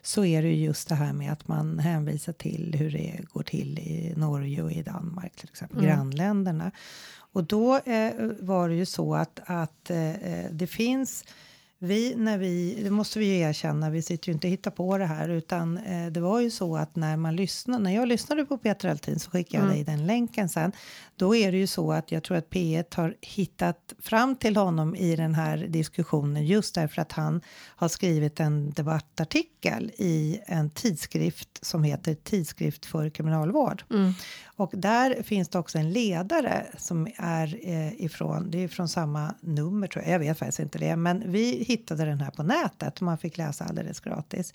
så 0.03 0.25
är 0.25 0.43
det 0.43 0.49
ju 0.49 0.65
just 0.65 0.89
det 0.89 0.95
här 0.95 1.13
med 1.13 1.33
att 1.33 1.49
man 1.49 1.79
hänvisar 1.79 2.33
till 2.33 2.75
hur 2.79 2.91
det 2.91 3.21
går 3.33 3.43
till 3.43 3.79
i 3.79 4.13
Norge 4.17 4.63
och 4.63 4.73
i 4.73 4.83
Danmark 4.83 5.37
till 5.37 5.49
exempel, 5.49 5.85
grannländerna. 5.85 6.71
Och 7.33 7.45
då 7.45 7.77
eh, 7.77 8.13
var 8.41 8.69
det 8.69 8.75
ju 8.75 8.87
så 8.87 9.15
att, 9.15 9.41
att 9.47 9.91
eh, 9.91 10.13
det 10.51 10.67
finns 10.67 11.25
vi, 11.81 12.15
när 12.17 12.39
vi, 12.39 12.81
det 12.85 12.91
måste 12.91 13.19
vi 13.19 13.27
ju 13.27 13.39
erkänna, 13.39 13.91
vi 13.91 14.03
sitter 14.03 14.29
ju 14.29 14.33
inte 14.33 14.47
och 14.47 14.51
hittar 14.51 14.71
på 14.71 14.99
det 14.99 15.07
här 15.07 15.29
utan 15.29 15.79
eh, 15.79 16.07
det 16.07 16.21
var 16.21 16.41
ju 16.41 16.51
så 16.51 16.77
att 16.77 16.97
när 16.97 17.17
man 17.17 17.37
lyssnade, 17.37 17.83
när 17.85 17.95
jag 17.95 18.09
lyssnade 18.09 18.45
på 18.45 18.59
Peter 18.59 18.89
Altin 18.89 19.19
så 19.19 19.31
skickade 19.31 19.57
jag 19.65 19.65
Mm. 19.65 19.85
dig 19.85 19.85
den 19.97 20.07
länken 20.07 20.49
sen. 20.49 20.73
Då 21.17 21.37
är 21.37 21.53
det 21.53 21.59
ju 21.59 21.67
så 21.67 21.93
att 21.93 22.13
jag 22.13 22.23
tror 22.25 22.37
att 22.37 22.51
P1 22.51 22.97
har 22.97 23.15
hittat 23.21 23.95
fram 23.99 24.37
till 24.37 24.57
honom 24.57 24.97
i 24.97 25.17
den 25.17 25.35
här 25.35 25.57
diskussionen 25.57 26.47
just 26.47 26.75
därför 26.75 27.03
att 27.03 27.13
han 27.13 27.41
har 27.77 27.89
skrivit 27.89 28.41
en 28.41 28.71
debattartikel 28.71 29.91
i 29.97 30.41
en 30.47 30.71
tidskrift 30.71 31.65
som 31.65 31.83
heter 31.85 32.15
Tidskrift 32.15 32.87
för 32.87 33.11
kriminalvård. 33.11 33.83
Mm. 33.91 34.13
Och 34.57 34.71
där 34.75 35.23
finns 35.23 35.49
det 35.49 35.59
också 35.59 35.79
en 35.79 35.93
ledare 35.93 36.67
som 36.79 37.09
är 37.17 37.59
eh, 37.63 38.05
ifrån, 38.05 38.51
det 38.51 38.65
är 38.65 38.69
från 38.69 38.89
samma 38.89 39.35
nummer 39.41 39.87
tror 39.87 40.05
jag, 40.05 40.15
jag 40.15 40.19
vet 40.19 40.39
faktiskt 40.39 40.59
inte 40.59 40.79
det, 40.79 40.97
men 40.97 41.33
vi 41.33 41.65
hittade 41.69 42.05
den 42.05 42.21
här 42.21 42.31
på 42.31 42.43
nätet 42.43 43.01
man 43.01 43.19
fick 43.19 43.39
läsa 43.39 43.65
alldeles 43.65 44.01
gratis. 44.01 44.55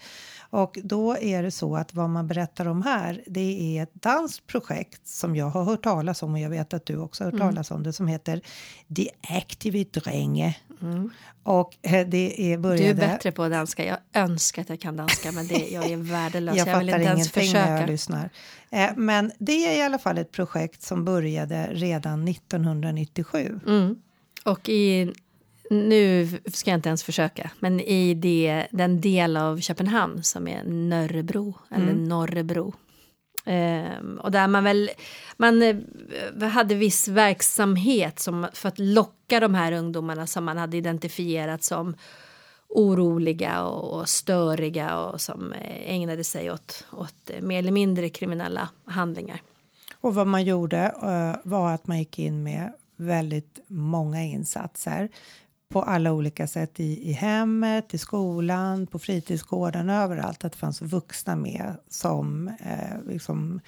Och 0.50 0.78
då 0.84 1.18
är 1.18 1.44
det 1.44 1.52
så 1.52 1.76
att 1.76 1.94
vad 1.94 2.10
man 2.10 2.28
berättar 2.28 2.68
om 2.68 2.82
här, 2.82 3.24
det 3.26 3.78
är 3.78 3.84
ett 3.84 3.94
danskt 3.94 4.48
projekt 4.48 5.08
som 5.08 5.36
jag 5.36 5.50
har 5.50 5.64
hört 5.64 5.84
talas 5.84 6.24
om 6.24 6.34
och 6.34 6.40
jag 6.40 6.50
vet 6.50 6.74
att 6.74 6.86
du 6.86 6.98
också 6.98 7.24
har 7.24 7.32
hört 7.32 7.42
talas 7.42 7.72
om 7.72 7.84
det 7.84 7.94
som 7.94 8.08
heter 8.08 8.42
Die 8.88 9.10
Active 9.30 9.84
Dränge. 9.84 10.58
Och 11.44 11.78
eh, 11.82 12.08
det 12.08 12.54
är 12.54 12.58
började... 12.58 12.84
Du 12.84 13.04
är 13.04 13.08
bättre 13.08 13.32
på 13.32 13.50
danska. 13.50 13.86
Jag 13.86 13.98
önskar 14.14 14.62
att 14.62 14.70
jag 14.70 14.80
kan 14.80 14.98
danska, 14.98 15.32
men 15.32 15.48
det, 15.48 15.70
jag 15.70 15.86
är 15.86 15.98
värdelös. 15.98 16.58
Jag 16.58 16.68
Jag, 16.68 16.80
vill 16.80 16.90
inte 16.90 17.02
ens 17.02 17.38
ingenting 17.38 17.54
när 17.54 17.60
jag 17.60 17.78
försöka. 17.80 17.92
lyssnar. 17.92 18.30
Eh, 18.70 18.90
men 18.96 19.32
det 19.40 19.68
är 19.68 19.78
i 19.78 19.82
alla 19.82 20.00
fall 20.00 20.18
ett 20.18 20.32
projekt 20.32 20.82
som 20.82 21.06
började 21.06 21.70
redan 21.72 22.28
1997. 22.28 23.60
Mm. 23.68 23.96
Och 24.46 24.70
i, 24.70 25.14
nu 25.70 26.28
ska 26.54 26.70
jag 26.70 26.78
inte 26.78 26.90
ens 26.90 27.04
försöka, 27.04 27.52
men 27.60 27.80
i 27.80 28.14
det, 28.14 28.68
den 28.72 29.02
del 29.02 29.38
av 29.38 29.60
Köpenhamn 29.60 30.24
som 30.24 30.48
är 30.48 30.64
Nörrebro, 30.64 31.54
eller 31.72 31.92
Mm. 31.92 32.04
Norrebro. 32.04 32.74
Ehm, 33.46 34.20
och 34.20 34.32
där 34.32 34.48
man 34.48 34.64
väl, 34.64 34.90
man 35.38 35.62
eh, 35.62 36.50
hade 36.50 36.76
viss 36.76 37.08
verksamhet 37.08 38.20
som, 38.20 38.48
för 38.54 38.68
att 38.68 38.80
locka 38.80 39.40
de 39.40 39.56
här 39.56 39.72
ungdomarna 39.72 40.28
som 40.28 40.46
man 40.46 40.58
hade 40.58 40.78
identifierat 40.78 41.64
som 41.64 41.96
oroliga 42.70 43.64
och, 43.64 44.10
störiga 44.10 45.00
och 45.00 45.22
som 45.22 45.54
eh, 45.54 45.94
ägnade 45.94 46.24
sig 46.24 46.52
åt, 46.52 46.86
åt 46.92 47.30
eh, 47.30 47.42
mer 47.42 47.60
eller 47.60 47.72
mindre 47.72 48.10
kriminella 48.10 48.70
handlingar. 48.86 49.42
Och 50.02 50.16
vad 50.16 50.28
man 50.28 50.44
gjorde 50.44 50.94
var 51.44 51.74
att 51.74 51.88
man 51.88 52.00
gick 52.00 52.20
in 52.20 52.44
med 52.44 52.74
väldigt 52.96 53.60
många 53.68 54.24
insatser 54.24 55.10
på 55.74 55.82
alla 55.82 56.14
olika 56.14 56.48
sätt 56.48 56.80
i, 56.80 57.10
i 57.10 57.12
hemmet, 57.12 57.94
i 57.94 57.98
skolan, 57.98 58.88
på 58.88 59.00
fritidsgården, 59.00 59.90
överallt. 59.90 60.46
Att 60.46 60.52
det 60.52 60.58
fanns 60.58 60.82
vuxna 60.82 61.36
med 61.36 61.76
som 61.90 62.48
eh, 62.48 63.12
liksom, 63.12 63.62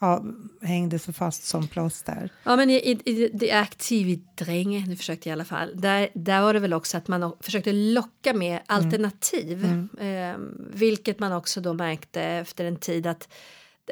ja, 0.00 0.24
hängde 0.62 0.98
så 0.98 1.12
fast 1.12 1.44
som 1.44 1.68
plåster. 1.68 2.32
Ja, 2.44 2.56
men 2.56 2.70
i, 2.70 2.74
i, 2.74 3.10
i 3.10 3.30
det 3.34 3.52
aktivdränge, 3.52 4.84
nu 4.88 4.96
försökte 4.96 5.28
jag 5.28 5.32
i 5.32 5.36
alla 5.36 5.44
fall, 5.44 5.72
där, 5.74 6.08
där 6.14 6.42
var 6.42 6.54
det 6.54 6.60
väl 6.60 6.72
också 6.72 6.96
att 6.96 7.08
man 7.08 7.32
försökte 7.40 7.72
locka 7.72 8.34
med 8.34 8.60
alternativ. 8.66 9.64
Eh, 10.00 10.36
vilket 10.72 11.18
man 11.18 11.32
också 11.32 11.60
då 11.60 11.72
märkte 11.72 12.22
efter 12.22 12.64
en 12.64 12.76
tid 12.76 13.06
att 13.06 13.28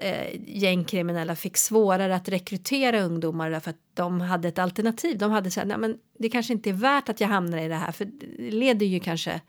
eh, 0.03 0.41
gängkriminella 0.47 1.37
fick 1.37 1.57
svårare 1.57 2.17
att 2.17 2.29
rekrytera 2.29 3.01
ungdomar 3.01 3.51
därför 3.51 3.71
att 3.71 3.81
de 3.95 4.21
hade 4.21 4.49
ett 4.49 4.59
alternativ. 4.59 5.19
De 5.19 5.31
hade 5.31 5.51
sagt, 5.51 5.67
nej 5.67 5.79
men 5.79 5.97
det 6.19 6.29
kanske 6.29 6.53
inte 6.53 6.71
är 6.71 6.75
värt 6.75 7.09
att 7.09 7.21
jag 7.21 7.29
hamnar 7.29 7.59
i 7.59 7.69
det 7.69 7.75
här 7.75 7.93
för 7.93 8.05
det 8.05 8.51
leder 8.51 8.87
ju 8.87 9.01
kanske 9.01 9.41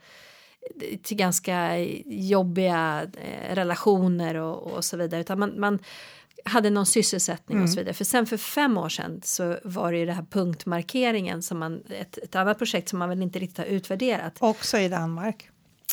till 1.02 1.16
ganska 1.16 1.78
jobbiga 2.06 3.02
eh, 3.02 3.54
relationer 3.54 4.34
och, 4.34 4.72
och 4.72 4.84
så 4.84 4.96
vidare. 4.96 5.20
Utan 5.20 5.38
man, 5.38 5.60
man 5.60 5.78
hade 6.44 6.70
någon 6.70 6.86
sysselsättning 6.86 7.62
och 7.62 7.70
så 7.70 7.78
vidare. 7.78 7.94
För 7.94 8.04
sen 8.04 8.26
för 8.26 8.36
fem 8.36 8.78
år 8.78 8.88
sedan 8.88 9.20
så 9.24 9.56
var 9.64 9.92
det 9.92 9.98
ju 9.98 10.06
det 10.06 10.12
här 10.12 10.26
punktmarkeringen 10.30 11.42
som 11.42 11.58
man, 11.58 11.82
ett, 11.88 12.18
ett 12.18 12.36
annat 12.36 12.58
projekt 12.58 12.88
som 12.88 12.98
man 12.98 13.08
väl 13.08 13.22
inte 13.22 13.38
riktigt 13.38 13.58
har 13.58 13.64
utvärderat. 13.64 14.36
Också 14.38 14.78
i 14.78 14.88
Danmark. 14.88 15.49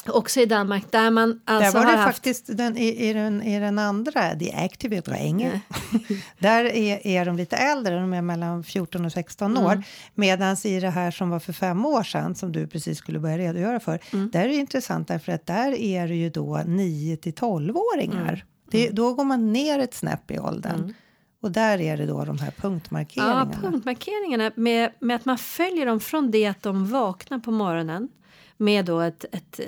Också 0.10 0.40
i 0.40 0.46
Danmark 0.46 0.92
där 0.92 1.12
man 1.12 1.42
alltså 1.46 1.72
Där 1.74 1.80
var 1.80 1.86
har 1.86 1.92
det 1.92 1.98
haft 1.98 2.16
faktiskt 2.16 2.58
den, 2.58 2.78
i, 2.78 3.10
i, 3.10 3.14
den, 3.14 3.44
i 3.44 3.60
den 3.60 3.80
andra, 3.80 4.36
The 4.40 4.54
Active 4.54 5.02
Dränge. 5.02 5.62
Där 6.40 6.66
är, 6.66 7.08
är 7.08 7.26
de 7.26 7.38
lite 7.38 7.56
äldre, 7.56 8.00
de 8.00 8.14
är 8.14 8.22
mellan 8.22 8.64
14 8.64 9.06
och 9.06 9.12
16 9.12 9.58
år. 9.58 9.84
Medan 10.16 10.58
i 10.64 10.80
det 10.80 10.90
här 10.90 11.12
som 11.12 11.30
var 11.30 11.40
för 11.40 11.54
fem 11.54 11.86
år 11.86 12.04
sedan, 12.04 12.36
som 12.36 12.52
du 12.52 12.68
precis 12.68 12.98
skulle 12.98 13.20
börja 13.20 13.38
redogöra 13.38 13.80
för, 13.80 14.00
där 14.32 14.40
är 14.44 14.48
det 14.48 14.56
intressant 14.56 15.08
därför 15.08 15.32
att 15.32 15.46
där 15.46 15.72
är 15.72 16.08
det 16.08 16.16
ju 16.16 16.30
då 16.30 16.62
9 16.66 17.18
till 17.18 17.34
12-åringar. 17.34 18.46
Det, 18.72 18.90
då 18.90 19.14
går 19.14 19.24
man 19.24 19.54
ner 19.54 19.80
ett 19.80 19.94
snäpp 19.94 20.32
i 20.32 20.40
åldern. 20.40 20.94
Och 21.42 21.52
där 21.52 21.82
är 21.82 21.98
det 21.98 22.06
då 22.06 22.26
de 22.26 22.40
här 22.40 22.54
Ja, 22.56 22.62
punktmarkeringarna. 22.62 23.52
punktmarkeringarna 23.62 24.52
med, 24.56 24.92
med 25.00 25.16
att 25.16 25.26
man 25.26 25.38
följer 25.38 25.86
dem 25.86 26.00
från 26.00 26.32
det 26.32 26.46
att 26.46 26.64
de 26.64 26.92
vaknar 26.92 27.40
på 27.40 27.52
morgonen 27.52 28.10
med 28.58 28.86
då 28.86 29.00
ett, 29.00 29.26
ett, 29.32 29.60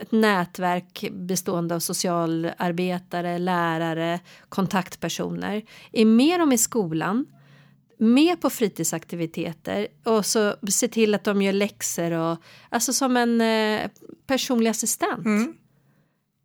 ett 0.00 0.12
nätverk 0.12 1.08
bestående 1.12 1.74
av 1.74 1.80
socialarbetare, 1.80 3.38
lärare, 3.38 4.20
kontaktpersoner. 4.48 5.62
Är 5.92 6.04
med 6.04 6.40
dem 6.40 6.52
i 6.52 6.58
skolan, 6.58 7.26
med 7.98 8.40
på 8.40 8.50
fritidsaktiviteter 8.50 9.86
och 10.04 10.26
så 10.26 10.54
se 10.68 10.88
till 10.88 11.14
att 11.14 11.24
de 11.24 11.42
gör 11.42 11.52
läxor 11.52 12.12
och 12.12 12.38
alltså 12.70 12.92
som 12.92 13.16
en 13.16 13.40
eh, 13.40 13.90
personlig 14.26 14.70
assistent. 14.70 15.26
Mm. 15.26 15.54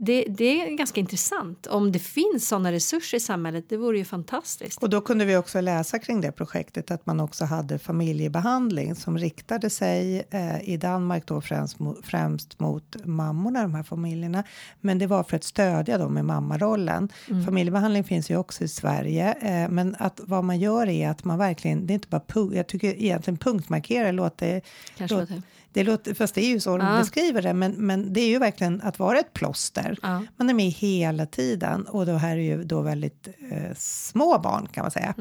Det, 0.03 0.25
det 0.29 0.61
är 0.61 0.75
ganska 0.77 0.99
intressant. 0.99 1.67
Om 1.67 1.91
det 1.91 1.99
finns 1.99 2.47
sådana 2.47 2.71
resurser 2.71 3.17
i 3.17 3.19
samhället, 3.19 3.65
det 3.69 3.77
vore 3.77 3.97
ju 3.97 4.05
fantastiskt. 4.05 4.83
Och 4.83 4.89
då 4.89 5.01
kunde 5.01 5.25
vi 5.25 5.37
också 5.37 5.61
läsa 5.61 5.99
kring 5.99 6.21
det 6.21 6.31
projektet 6.31 6.91
att 6.91 7.05
man 7.05 7.19
också 7.19 7.45
hade 7.45 7.79
familjebehandling 7.79 8.95
som 8.95 9.17
riktade 9.17 9.69
sig 9.69 10.23
eh, 10.31 10.69
i 10.69 10.77
Danmark 10.77 11.25
då 11.27 11.41
främst, 11.41 11.77
främst 12.03 12.59
mot 12.59 12.95
mammorna, 13.05 13.61
de 13.61 13.75
här 13.75 13.83
familjerna. 13.83 14.43
Men 14.79 14.99
det 14.99 15.07
var 15.07 15.23
för 15.23 15.35
att 15.37 15.43
stödja 15.43 15.97
dem 15.97 16.17
i 16.17 16.23
mammarollen. 16.23 17.09
Familjebehandling 17.45 18.03
finns 18.03 18.29
ju 18.31 18.37
också 18.37 18.63
i 18.63 18.67
Sverige, 18.67 19.33
eh, 19.33 19.69
men 19.69 19.95
att 19.99 20.19
vad 20.23 20.43
man 20.43 20.59
gör 20.59 20.89
är 20.89 21.09
att 21.09 21.23
man 21.23 21.37
verkligen, 21.37 21.87
det 21.87 21.93
är 21.93 21.95
inte 21.95 22.07
bara 22.07 22.23
punkt, 22.27 22.53
jag 22.55 22.67
tycker 22.67 22.87
egentligen 23.01 23.37
punktmarkera 23.37 24.11
låter, 24.11 24.61
Kanske 24.97 25.15
låt- 25.17 25.29
låter. 25.29 25.41
Det 25.73 25.83
låter, 25.83 26.13
fast 26.13 26.35
det 26.35 26.41
är 26.41 26.49
ju 26.49 26.59
så 26.59 26.77
de 26.77 26.87
Ja. 26.87 26.99
beskriver 26.99 27.41
det, 27.41 27.53
men, 27.53 27.71
men 27.71 28.13
det 28.13 28.21
är 28.21 28.27
ju 28.27 28.39
verkligen 28.39 28.81
att 28.81 28.99
vara 28.99 29.19
ett 29.19 29.33
plåster. 29.33 29.97
Ja. 30.01 30.23
Man 30.37 30.49
är 30.49 30.53
med 30.53 30.71
hela 30.71 31.25
tiden 31.25 31.85
och 31.85 32.05
det 32.05 32.17
här 32.17 32.31
är 32.37 32.41
ju 32.41 32.63
då 32.63 32.81
väldigt 32.81 33.27
eh, 33.51 33.75
små 33.77 34.39
barn 34.39 34.67
kan 34.71 34.81
man 34.83 34.91
säga. 34.91 35.13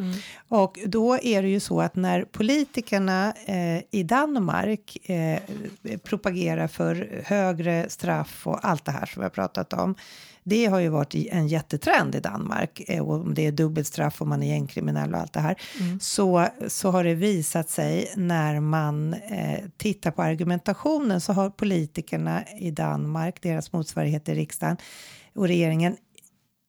Och 0.49 0.79
då 0.87 1.19
är 1.23 1.43
det 1.43 1.49
ju 1.49 1.61
så 1.61 1.81
att 1.81 1.97
när 1.97 2.25
politikerna 2.25 3.33
eh, 3.47 3.83
i 3.91 4.03
Danmark 4.03 4.97
eh, 5.11 5.39
propagerar 6.05 6.67
för 6.69 7.23
högre 7.27 7.87
straff 7.89 8.47
och 8.47 8.59
allt 8.63 8.85
det 8.85 8.93
här 8.93 9.07
som 9.07 9.21
vi 9.21 9.25
har 9.25 9.31
pratat 9.31 9.73
om. 9.73 9.95
Det 10.45 10.67
har 10.67 10.79
ju 10.79 10.89
varit 10.89 11.15
en 11.15 11.49
jättetrend 11.49 12.15
i 12.15 12.21
Danmark 12.21 12.83
eh, 12.89 13.09
och 13.09 13.15
om 13.15 13.35
det 13.35 13.47
är 13.47 13.53
dubbelstraff 13.53 14.21
och 14.21 14.27
man 14.27 14.43
är 14.43 14.49
gängkriminell 14.49 15.15
och 15.15 15.21
allt 15.21 15.33
det 15.33 15.41
här. 15.41 15.57
Så, 16.01 16.47
så 16.69 16.91
har 16.91 17.05
det 17.05 17.15
visat 17.15 17.71
sig 17.71 18.13
när 18.17 18.61
man 18.61 19.15
eh, 19.15 19.59
tittar 19.77 20.11
på 20.11 20.23
argumentationen 20.23 21.21
så 21.21 21.33
har 21.33 21.51
politikerna 21.51 22.45
i 22.61 22.71
Danmark, 22.71 23.43
deras 23.43 23.73
motsvarighet 23.73 24.29
i 24.29 24.35
riksdagen 24.35 24.77
och 25.35 25.49
regeringen 25.49 25.97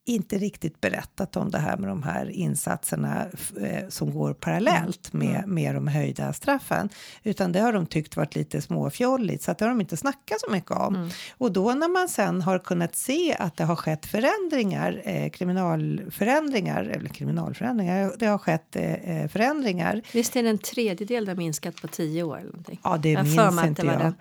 inte 0.06 0.38
riktigt 0.38 0.82
berättat 0.82 1.36
om 1.36 1.52
det 1.52 1.58
här 1.58 1.78
med 1.78 1.90
de 1.90 2.04
här 2.04 2.30
insatserna 2.30 3.26
eh, 3.62 3.90
som 3.90 4.14
går 4.14 4.34
parallellt 4.34 5.14
med, 5.14 5.44
med 5.48 5.76
de 5.76 5.88
höjda 5.88 6.34
straffen. 6.34 6.90
Utan 7.24 7.52
det 7.52 7.60
har 7.60 7.74
de 7.74 7.86
tyckt 7.86 8.16
varit 8.16 8.36
lite 8.36 8.62
småfjolligt 8.62 9.44
så 9.44 9.52
att 9.52 9.58
det 9.58 9.66
har 9.66 9.70
de 9.70 9.82
inte 9.82 9.98
snackat 9.98 10.42
så 10.42 10.52
mycket 10.52 10.72
om. 10.72 11.10
Och 11.38 11.52
då 11.52 11.74
när 11.74 11.88
man 11.88 12.10
sen 12.10 12.42
har 12.42 12.60
kunnat 12.60 12.96
se 12.96 13.36
att 13.40 13.58
det 13.58 13.64
har 13.64 13.76
skett 13.76 14.06
förändringar, 14.06 15.02
eh, 15.06 15.30
kriminalförändringar, 15.30 16.84
eller 16.84 17.10
kriminalförändringar, 17.10 18.14
det 18.20 18.26
har 18.26 18.38
skett 18.38 18.76
eh, 18.76 18.94
eh, 18.94 19.28
förändringar. 19.28 20.02
Visst 20.14 20.36
är 20.36 20.44
det 20.44 20.50
en 20.50 20.58
tredjedel 20.58 21.26
det 21.26 21.32
har 21.32 21.38
minskat 21.38 21.82
på 21.82 21.88
tio 21.88 22.24
år? 22.24 22.38
Eller 22.38 22.50
någonting? 22.50 22.80
Ja, 22.84 22.98
det 22.98 23.12
Jag 23.12 23.24
minns 23.24 23.64
inte 23.64 23.82
det 23.82 23.88
jag. 23.88 24.00
den. 24.00 24.16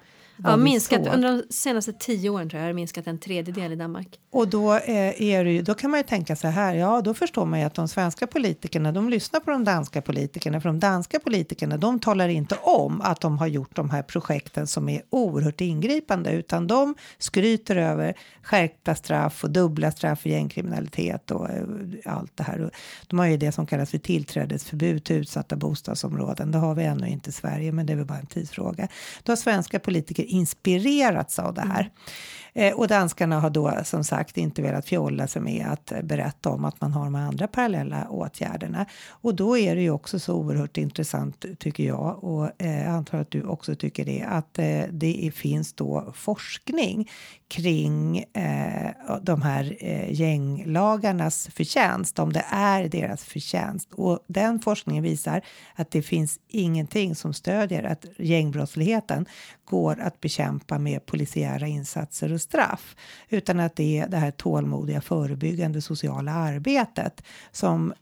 Ja, 0.44 0.56
minskat, 0.56 1.06
under 1.14 1.28
de 1.28 1.42
senaste 1.50 1.92
tio 1.92 2.30
åren 2.30 2.50
tror 2.50 2.60
jag 2.60 2.68
har 2.68 2.74
minskat 2.74 3.06
en 3.06 3.18
tredjedel 3.18 3.72
i 3.72 3.76
Danmark. 3.76 4.18
Och 4.32 4.48
då, 4.48 4.74
eh, 4.74 5.22
är 5.22 5.44
det 5.44 5.52
ju, 5.52 5.62
då 5.62 5.74
kan 5.74 5.90
man 5.90 6.00
ju 6.00 6.04
tänka 6.04 6.36
så 6.36 6.48
här, 6.48 6.74
ja 6.74 7.00
då 7.00 7.14
förstår 7.14 7.46
man 7.46 7.60
ju 7.60 7.64
att 7.64 7.74
de 7.74 7.88
svenska 7.88 8.26
politikerna 8.26 8.92
de 8.92 9.08
lyssnar 9.08 9.40
på 9.40 9.50
de 9.50 9.64
danska 9.64 10.02
politikerna 10.02 10.60
för 10.60 10.68
de 10.68 10.80
danska 10.80 11.20
politikerna 11.20 11.76
de 11.76 11.98
talar 11.98 12.28
inte 12.28 12.56
om 12.62 13.00
att 13.00 13.20
de 13.20 13.38
har 13.38 13.46
gjort 13.46 13.76
de 13.76 13.90
här 13.90 14.02
projekten 14.02 14.66
som 14.66 14.88
är 14.88 15.02
oerhört 15.10 15.60
ingripande 15.60 16.32
utan 16.32 16.66
de 16.66 16.94
skryter 17.18 17.76
över 17.76 18.14
skärpta 18.42 18.94
straff 18.94 19.44
och 19.44 19.50
dubbla 19.50 19.90
straff 19.90 20.20
för 20.20 20.30
gängkriminalitet 20.30 21.30
och 21.30 21.50
eh, 21.50 21.64
allt 22.04 22.36
det 22.36 22.42
här. 22.42 22.70
De 23.06 23.18
har 23.18 23.26
ju 23.26 23.36
det 23.36 23.52
som 23.52 23.66
kallas 23.66 23.90
för 23.90 23.98
tillträdesförbud 23.98 25.04
till 25.04 25.16
utsatta 25.16 25.56
bostadsområden. 25.56 26.50
Det 26.50 26.58
har 26.58 26.74
vi 26.74 26.84
ännu 26.84 27.08
inte 27.08 27.30
i 27.30 27.32
Sverige 27.32 27.72
men 27.72 27.86
det 27.86 27.92
är 27.92 27.96
väl 27.96 28.06
bara 28.06 28.18
en 28.18 28.26
tidsfråga. 28.26 28.88
Då 29.22 29.32
har 29.32 29.36
svenska 29.36 29.78
politiker 29.78 30.29
inspirerats 30.30 31.38
av 31.38 31.54
det 31.54 31.60
här. 31.60 31.80
Mm. 31.80 31.92
Eh, 32.52 32.74
och 32.74 32.88
danskarna 32.88 33.40
har 33.40 33.50
då 33.50 33.72
som 33.84 34.04
sagt 34.04 34.36
inte 34.38 34.62
velat 34.62 34.86
fjolla 34.86 35.26
sig 35.26 35.42
med 35.42 35.66
att 35.66 35.92
berätta 36.02 36.50
om 36.50 36.64
att 36.64 36.80
man 36.80 36.92
har 36.92 37.04
de 37.04 37.14
andra 37.14 37.48
parallella 37.48 38.08
åtgärderna. 38.08 38.86
Och 39.08 39.34
då 39.34 39.58
är 39.58 39.76
det 39.76 39.82
ju 39.82 39.90
också 39.90 40.18
så 40.18 40.34
oerhört 40.34 40.76
intressant 40.76 41.44
tycker 41.58 41.84
jag 41.84 42.24
och 42.24 42.50
eh, 42.58 42.82
jag 42.82 42.92
antar 42.92 43.18
att 43.18 43.30
du 43.30 43.44
också 43.44 43.74
tycker 43.74 44.04
det 44.04 44.22
att 44.22 44.58
eh, 44.58 44.82
det 44.90 45.30
finns 45.34 45.72
då 45.72 46.12
forskning 46.16 47.08
kring 47.48 48.18
eh, 48.18 48.90
de 49.22 49.42
här 49.42 49.76
eh, 49.80 50.12
gänglagarnas 50.12 51.48
förtjänst, 51.52 52.18
om 52.18 52.32
det 52.32 52.44
är 52.50 52.88
deras 52.88 53.24
förtjänst. 53.24 53.88
Och 53.92 54.24
den 54.26 54.60
forskningen 54.60 55.02
visar 55.02 55.40
att 55.74 55.90
det 55.90 56.02
finns 56.02 56.40
ingenting 56.48 57.14
som 57.14 57.34
stödjer 57.34 57.82
att 57.82 58.04
gängbrottsligheten 58.18 59.26
går 59.64 60.00
att 60.00 60.20
bekämpa 60.20 60.78
med 60.78 61.06
polisiära 61.06 61.66
insatser 61.66 62.32
och 62.32 62.39
straff, 62.40 62.96
utan 63.28 63.60
att 63.60 63.76
det 63.76 63.98
är 63.98 64.08
det 64.08 64.16
här 64.16 64.30
tålmodiga 64.30 65.00
förebyggande 65.00 65.80
sociala 65.80 66.32
arbetet 66.32 67.22
som 67.52 67.94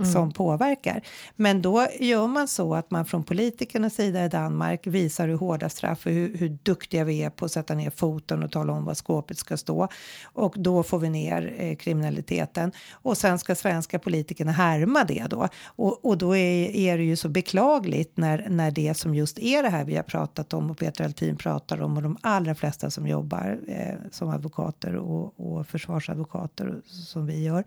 Mm. 0.00 0.12
som 0.12 0.32
påverkar. 0.32 1.02
Men 1.36 1.62
då 1.62 1.86
gör 2.00 2.26
man 2.26 2.48
så 2.48 2.74
att 2.74 2.90
man 2.90 3.04
från 3.04 3.24
politikernas 3.24 3.94
sida 3.94 4.24
i 4.24 4.28
Danmark 4.28 4.86
visar 4.86 5.28
hur 5.28 5.36
hårda 5.36 5.68
straff 5.68 6.06
och 6.06 6.12
hur, 6.12 6.36
hur 6.36 6.58
duktiga 6.62 7.04
vi 7.04 7.22
är 7.22 7.30
på 7.30 7.44
att 7.44 7.52
sätta 7.52 7.74
ner 7.74 7.90
foten 7.90 8.42
och 8.42 8.52
tala 8.52 8.72
om 8.72 8.84
vad 8.84 8.96
skåpet 8.96 9.38
ska 9.38 9.56
stå. 9.56 9.88
Och 10.24 10.54
då 10.58 10.82
får 10.82 10.98
vi 10.98 11.10
ner 11.10 11.54
eh, 11.58 11.76
kriminaliteten. 11.76 12.72
Och 12.92 13.16
sen 13.16 13.38
ska 13.38 13.54
svenska 13.54 13.98
politikerna 13.98 14.52
härma 14.52 15.04
det 15.04 15.26
då. 15.30 15.48
Och, 15.64 16.04
och 16.04 16.18
då 16.18 16.36
är, 16.36 16.76
är 16.76 16.98
det 16.98 17.04
ju 17.04 17.16
så 17.16 17.28
beklagligt 17.28 18.16
när, 18.16 18.46
när 18.48 18.70
det 18.70 18.94
som 18.94 19.14
just 19.14 19.38
är 19.38 19.62
det 19.62 19.68
här 19.68 19.84
vi 19.84 19.96
har 19.96 20.02
pratat 20.02 20.54
om 20.54 20.70
och 20.70 20.78
Peter 20.78 21.04
Altin 21.04 21.36
pratar 21.36 21.82
om 21.82 21.96
och 21.96 22.02
de 22.02 22.16
allra 22.20 22.54
flesta 22.54 22.90
som 22.90 23.06
jobbar 23.06 23.60
eh, 23.68 23.94
som 24.10 24.28
advokater 24.28 24.96
och, 24.96 25.40
och 25.40 25.66
försvarsadvokater 25.66 26.80
som 26.86 27.26
vi 27.26 27.44
gör 27.44 27.64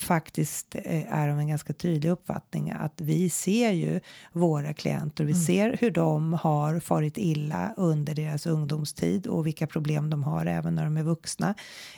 faktiskt 0.00 0.74
eh, 0.74 1.12
är 1.12 1.28
av 1.28 1.38
en 1.38 1.48
ganska 1.48 1.72
tydlig 1.72 2.10
uppfattning 2.10 2.70
att 2.70 3.00
vi 3.00 3.30
ser 3.30 3.70
ju 3.70 4.00
våra 4.32 4.74
klienter. 4.74 5.24
Vi 5.24 5.32
mm. 5.32 5.44
ser 5.44 5.76
hur 5.80 5.90
de 5.90 6.32
har 6.32 6.80
farit 6.80 7.18
illa 7.18 7.74
under 7.76 8.14
deras 8.14 8.46
ungdomstid 8.46 9.26
och 9.26 9.46
vilka 9.46 9.66
problem 9.66 10.10
de 10.10 10.22
har 10.22 10.46
även 10.46 10.74
när 10.74 10.84
de 10.84 10.96
är 10.96 11.02
vuxna. 11.02 11.54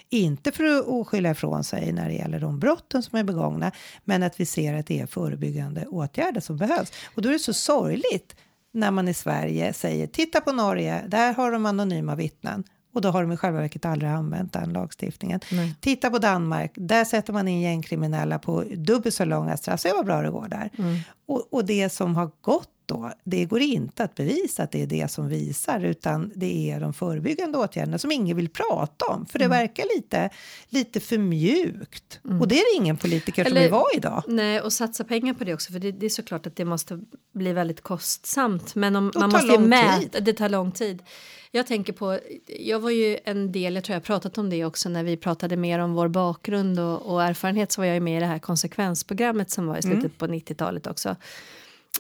Inte 0.09 0.53
för 0.53 1.01
att 1.01 1.07
skylla 1.07 1.31
ifrån 1.31 1.65
sig 1.65 1.93
när 1.93 2.09
det 2.09 2.15
gäller 2.15 2.41
de 2.41 2.59
brotten 2.59 3.03
som 3.03 3.19
är 3.19 3.25
begångna, 3.25 3.73
men 4.05 4.23
att 4.23 4.41
vi 4.41 4.47
ser 4.47 4.75
att 4.75 4.87
det 4.87 5.01
är 5.01 5.07
förebyggande 5.07 5.87
åtgärder 5.87 6.41
som 6.41 6.57
behövs. 6.57 6.93
Och 7.15 7.23
då 7.23 7.29
är 7.29 7.33
det 7.33 7.39
så 7.39 7.55
sorgligt 7.55 8.37
när 8.73 8.91
man 8.91 9.09
i 9.09 9.15
Sverige 9.15 9.73
säger 9.73 10.07
titta 10.07 10.41
på 10.41 10.53
Norge, 10.53 11.05
där 11.09 11.35
har 11.35 11.53
de 11.53 11.67
anonyma 11.67 12.15
vittnen 12.15 12.65
och 12.99 13.03
då 13.03 13.11
har 13.11 13.23
de 13.23 13.33
i 13.33 13.37
själva 13.37 13.61
verket 13.61 13.85
aldrig 13.85 14.11
använt 14.11 14.53
den 14.53 14.73
lagstiftningen. 14.73 15.41
Nej. 15.53 15.75
Titta 15.81 16.11
på 16.11 16.19
Danmark, 16.19 16.73
där 16.75 17.05
sätter 17.05 17.33
man 17.33 17.49
in 17.49 17.61
gängkriminella 17.61 18.39
på 18.39 18.65
dubbelt 18.77 19.15
så 19.15 19.25
långa 19.25 19.57
straff. 19.57 19.81
Se 19.81 19.93
vad 19.93 20.07
bra 20.07 20.23
det 20.23 20.31
går 20.31 20.49
där. 20.49 20.71
Mm. 20.79 20.99
Och, 21.27 21.49
och 21.51 21.65
det 21.65 21.89
som 21.89 22.17
har 22.17 22.31
gått 22.41 22.69
då, 22.89 23.13
det 23.25 23.45
går 23.45 23.61
inte 23.61 24.05
att 24.05 24.15
bevisa 24.15 24.63
att 24.63 24.73
det 24.73 24.83
är 24.83 24.87
det 24.87 25.11
som 25.11 25.29
visar 25.29 25.81
utan 25.81 26.33
det 26.35 26.71
är 26.71 26.81
de 26.81 26.93
förebyggande 26.93 27.59
åtgärderna 27.59 27.99
som 27.99 28.13
ingen 28.13 28.37
vill 28.37 28.49
prata 28.49 29.07
om 29.07 29.27
för 29.27 29.39
det 29.39 29.45
mm. 29.45 29.59
verkar 29.59 29.85
lite, 29.97 30.31
lite 30.69 31.01
för 31.01 31.19
mjukt. 31.19 32.21
Mm. 32.25 32.41
Och 32.41 32.49
det 32.49 32.55
är 32.55 32.75
det 32.75 32.83
ingen 32.83 32.97
politiker 32.97 33.45
Eller, 33.45 33.57
som 33.57 33.63
vill 33.63 33.73
vara 33.73 33.93
idag. 33.95 34.23
Nej, 34.27 34.61
och 34.61 34.73
satsa 34.73 35.05
pengar 35.05 35.35
på 35.35 35.45
det 35.45 35.55
också 35.55 35.73
för 35.73 35.81
det, 35.81 35.93
det 35.93 36.07
är 36.07 36.11
såklart 36.11 36.47
att 36.47 36.57
det 36.57 36.65
måste 36.65 37.01
bli 37.33 37.53
väldigt 37.53 37.81
kostsamt. 37.81 38.75
Men 38.75 38.97
om, 38.97 39.13
man 39.15 39.31
måste 39.31 39.53
ju 39.53 39.59
mäta, 39.59 40.21
det 40.21 40.33
tar 40.33 40.49
lång 40.49 40.73
tid. 40.73 41.03
Jag 41.51 41.67
tänker 41.67 41.93
på, 41.93 42.19
jag 42.47 42.81
var 42.81 42.91
ju 42.91 43.19
en 43.25 43.53
del, 43.53 43.75
jag 43.75 43.85
tror 43.85 43.95
jag 43.95 44.03
pratat 44.03 44.39
om 44.39 44.51
det 44.51 44.65
också 44.65 44.89
när 44.89 45.05
vi 45.05 45.17
pratade 45.17 45.57
mer 45.57 45.79
om 45.79 45.95
vår 45.95 46.09
bakgrund 46.09 46.81
och, 46.81 47.13
och 47.13 47.23
erfarenhet 47.23 47.73
så 47.73 47.81
var 47.81 47.87
jag 47.87 47.95
ju 47.95 48.01
med 48.01 48.17
i 48.17 48.21
det 48.21 48.27
här 48.27 48.39
konsekvensprogrammet 48.39 49.51
som 49.51 49.67
var 49.67 49.79
i 49.79 49.83
slutet 49.83 50.01
mm. 50.01 50.13
på 50.19 50.27
90-talet 50.27 50.87
också. 50.87 51.17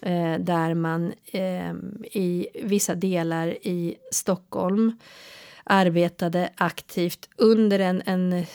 Eh, 0.02 0.38
där 0.38 0.74
man 0.74 1.12
eh, 1.24 1.72
i 2.12 2.48
vissa 2.62 2.94
delar 2.94 3.48
i 3.48 3.96
Stockholm 4.12 4.98
arbetade 5.64 6.50
aktivt 6.56 7.28
under 7.36 7.78
en, 7.78 8.02
en 8.06 8.46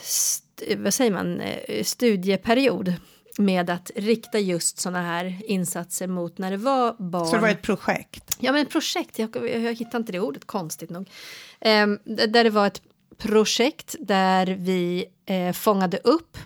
vad 0.77 0.93
säger 0.93 1.11
man, 1.11 1.41
eh, 1.41 1.83
studieperiod 1.83 2.93
med 3.37 3.69
att 3.69 3.91
rikta 3.95 4.39
just 4.39 4.79
såna 4.79 5.01
här 5.01 5.41
insatser 5.47 6.07
mot 6.07 6.37
när 6.37 6.51
det 6.51 6.57
var 6.57 6.95
barn. 6.99 7.27
Så 7.27 7.35
det 7.35 7.41
var 7.41 7.49
ett 7.49 7.61
projekt? 7.61 8.37
Ja, 8.39 8.51
men 8.51 8.65
projekt. 8.65 9.19
Jag, 9.19 9.35
jag, 9.35 9.61
jag 9.61 9.73
hittar 9.73 9.97
inte 9.97 10.11
det 10.11 10.19
ordet, 10.19 10.45
konstigt 10.45 10.89
nog. 10.89 11.09
Eh, 11.59 11.87
där 12.05 12.43
det 12.43 12.49
var 12.49 12.67
ett 12.67 12.81
projekt 13.17 13.95
där 13.99 14.45
vi 14.45 15.05
eh, 15.25 15.51
fångade 15.51 15.97
upp 16.03 16.37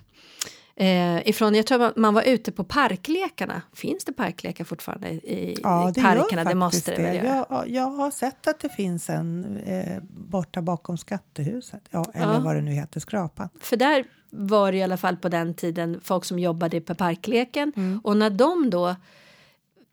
Eh, 0.79 1.29
ifrån, 1.29 1.55
jag 1.55 1.65
tror 1.65 1.99
man, 1.99 2.13
var 2.13 2.21
ute 2.21 2.51
på 2.51 2.63
parklekarna. 2.63 3.61
Finns 3.73 4.05
det 4.05 4.13
parklekar 4.13 4.63
fortfarande 4.63 5.09
i, 5.09 5.57
ja, 5.63 5.91
det 5.95 6.01
parkerna? 6.01 6.41
Gör 6.41 6.49
det 6.49 6.55
måste 6.55 6.95
det, 6.95 7.01
det. 7.01 7.45
Jag, 7.49 7.69
jag, 7.69 7.89
har 7.89 8.11
sett 8.11 8.47
att 8.47 8.59
det 8.59 8.69
finns 8.69 9.09
en 9.09 9.57
eh, 9.57 10.01
borta 10.09 10.61
bakom 10.61 10.97
Skattehuset. 10.97 11.81
Ja, 11.89 12.05
eller 12.13 12.33
ja. 12.33 12.39
vad 12.39 12.55
det 12.55 12.61
nu 12.61 12.71
heter, 12.71 12.99
Skrapan. 12.99 13.49
För 13.59 13.77
där 13.77 14.05
var 14.29 14.71
det 14.71 14.77
i 14.77 14.83
alla 14.83 14.97
fall 14.97 15.17
på 15.17 15.29
den 15.29 15.53
tiden 15.53 15.99
folk 16.03 16.25
som 16.25 16.39
jobbade 16.39 16.81
på 16.81 16.95
parkleken. 16.95 17.73
Mm. 17.75 18.01
Och 18.03 18.17
när 18.17 18.29
de 18.29 18.69
då 18.69 18.95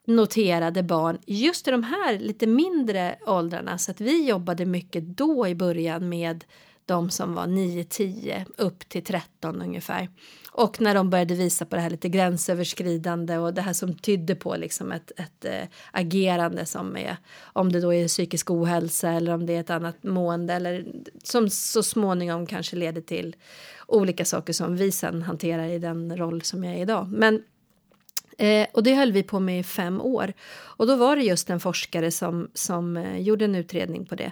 noterade 0.07 0.83
barn 0.83 1.17
just 1.25 1.67
i 1.67 1.71
de 1.71 1.83
här 1.83 2.19
lite 2.19 2.47
mindre 2.47 3.15
åldrarna 3.27 3.77
så 3.77 3.91
att 3.91 4.01
vi 4.01 4.27
jobbade 4.27 4.65
mycket 4.65 5.03
då 5.03 5.47
i 5.47 5.55
början 5.55 6.09
med 6.09 6.45
de 6.85 7.09
som 7.09 7.33
var 7.33 7.47
9-10 7.47 8.45
upp 8.57 8.89
till 8.89 9.03
13 9.03 9.61
ungefär. 9.61 10.09
Och 10.51 10.81
när 10.81 10.95
de 10.95 11.09
började 11.09 11.35
visa 11.35 11.65
på 11.65 11.75
det 11.75 11.81
här 11.81 11.89
lite 11.89 12.09
gränsöverskridande 12.09 13.37
och 13.37 13.53
det 13.53 13.61
här 13.61 13.73
som 13.73 13.95
tydde 13.95 14.35
på 14.35 14.55
liksom 14.55 14.91
ett, 14.91 15.11
ett 15.17 15.45
äh, 15.45 15.67
agerande 15.91 16.65
som 16.65 16.97
är 16.97 17.17
om 17.43 17.71
det 17.71 17.79
då 17.79 17.93
är 17.93 18.07
psykisk 18.07 18.51
ohälsa 18.51 19.09
eller 19.09 19.33
om 19.33 19.45
det 19.45 19.55
är 19.55 19.59
ett 19.59 19.69
annat 19.69 20.03
mående 20.03 20.53
eller 20.53 20.85
som 21.23 21.49
så 21.49 21.83
småningom 21.83 22.45
kanske 22.45 22.75
leder 22.75 23.01
till 23.01 23.35
olika 23.87 24.25
saker 24.25 24.53
som 24.53 24.75
vi 24.75 24.91
sen 24.91 25.21
hanterar 25.21 25.65
i 25.67 25.79
den 25.79 26.17
roll 26.17 26.41
som 26.41 26.63
jag 26.63 26.73
är 26.73 26.81
idag. 26.81 27.07
Men 27.11 27.43
Eh, 28.37 28.67
och 28.71 28.83
det 28.83 28.95
höll 28.95 29.11
vi 29.11 29.23
på 29.23 29.39
med 29.39 29.59
i 29.59 29.63
fem 29.63 30.01
år. 30.01 30.33
Och 30.53 30.87
då 30.87 30.95
var 30.95 31.15
det 31.15 31.23
just 31.23 31.49
en 31.49 31.59
forskare 31.59 32.11
som, 32.11 32.49
som 32.53 32.97
eh, 32.97 33.17
gjorde 33.17 33.45
en 33.45 33.55
utredning 33.55 34.05
på 34.05 34.15
det 34.15 34.31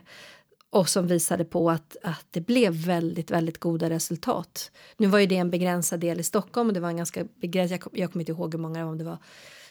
och 0.74 0.90
som 0.90 1.08
visade 1.08 1.46
på 1.46 1.70
att, 1.72 1.98
att 2.04 2.26
det 2.32 2.42
blev 2.42 2.74
väldigt, 2.74 3.32
väldigt 3.32 3.58
goda 3.58 3.90
resultat. 3.90 4.72
Nu 4.98 5.08
var 5.08 5.20
ju 5.20 5.26
det 5.26 5.38
en 5.38 5.50
begränsad 5.50 6.00
del 6.00 6.20
i 6.20 6.24
Stockholm 6.24 6.68
och 6.68 6.74
det 6.74 6.80
var 6.80 6.90
en 6.90 6.98
ganska 6.98 7.26
begränsad, 7.42 7.78
jag, 7.78 8.00
jag 8.00 8.12
kommer 8.12 8.22
inte 8.22 8.32
ihåg 8.32 8.54
hur 8.54 8.60
många 8.60 8.86
om 8.86 8.98
det 8.98 9.04
var 9.04 9.18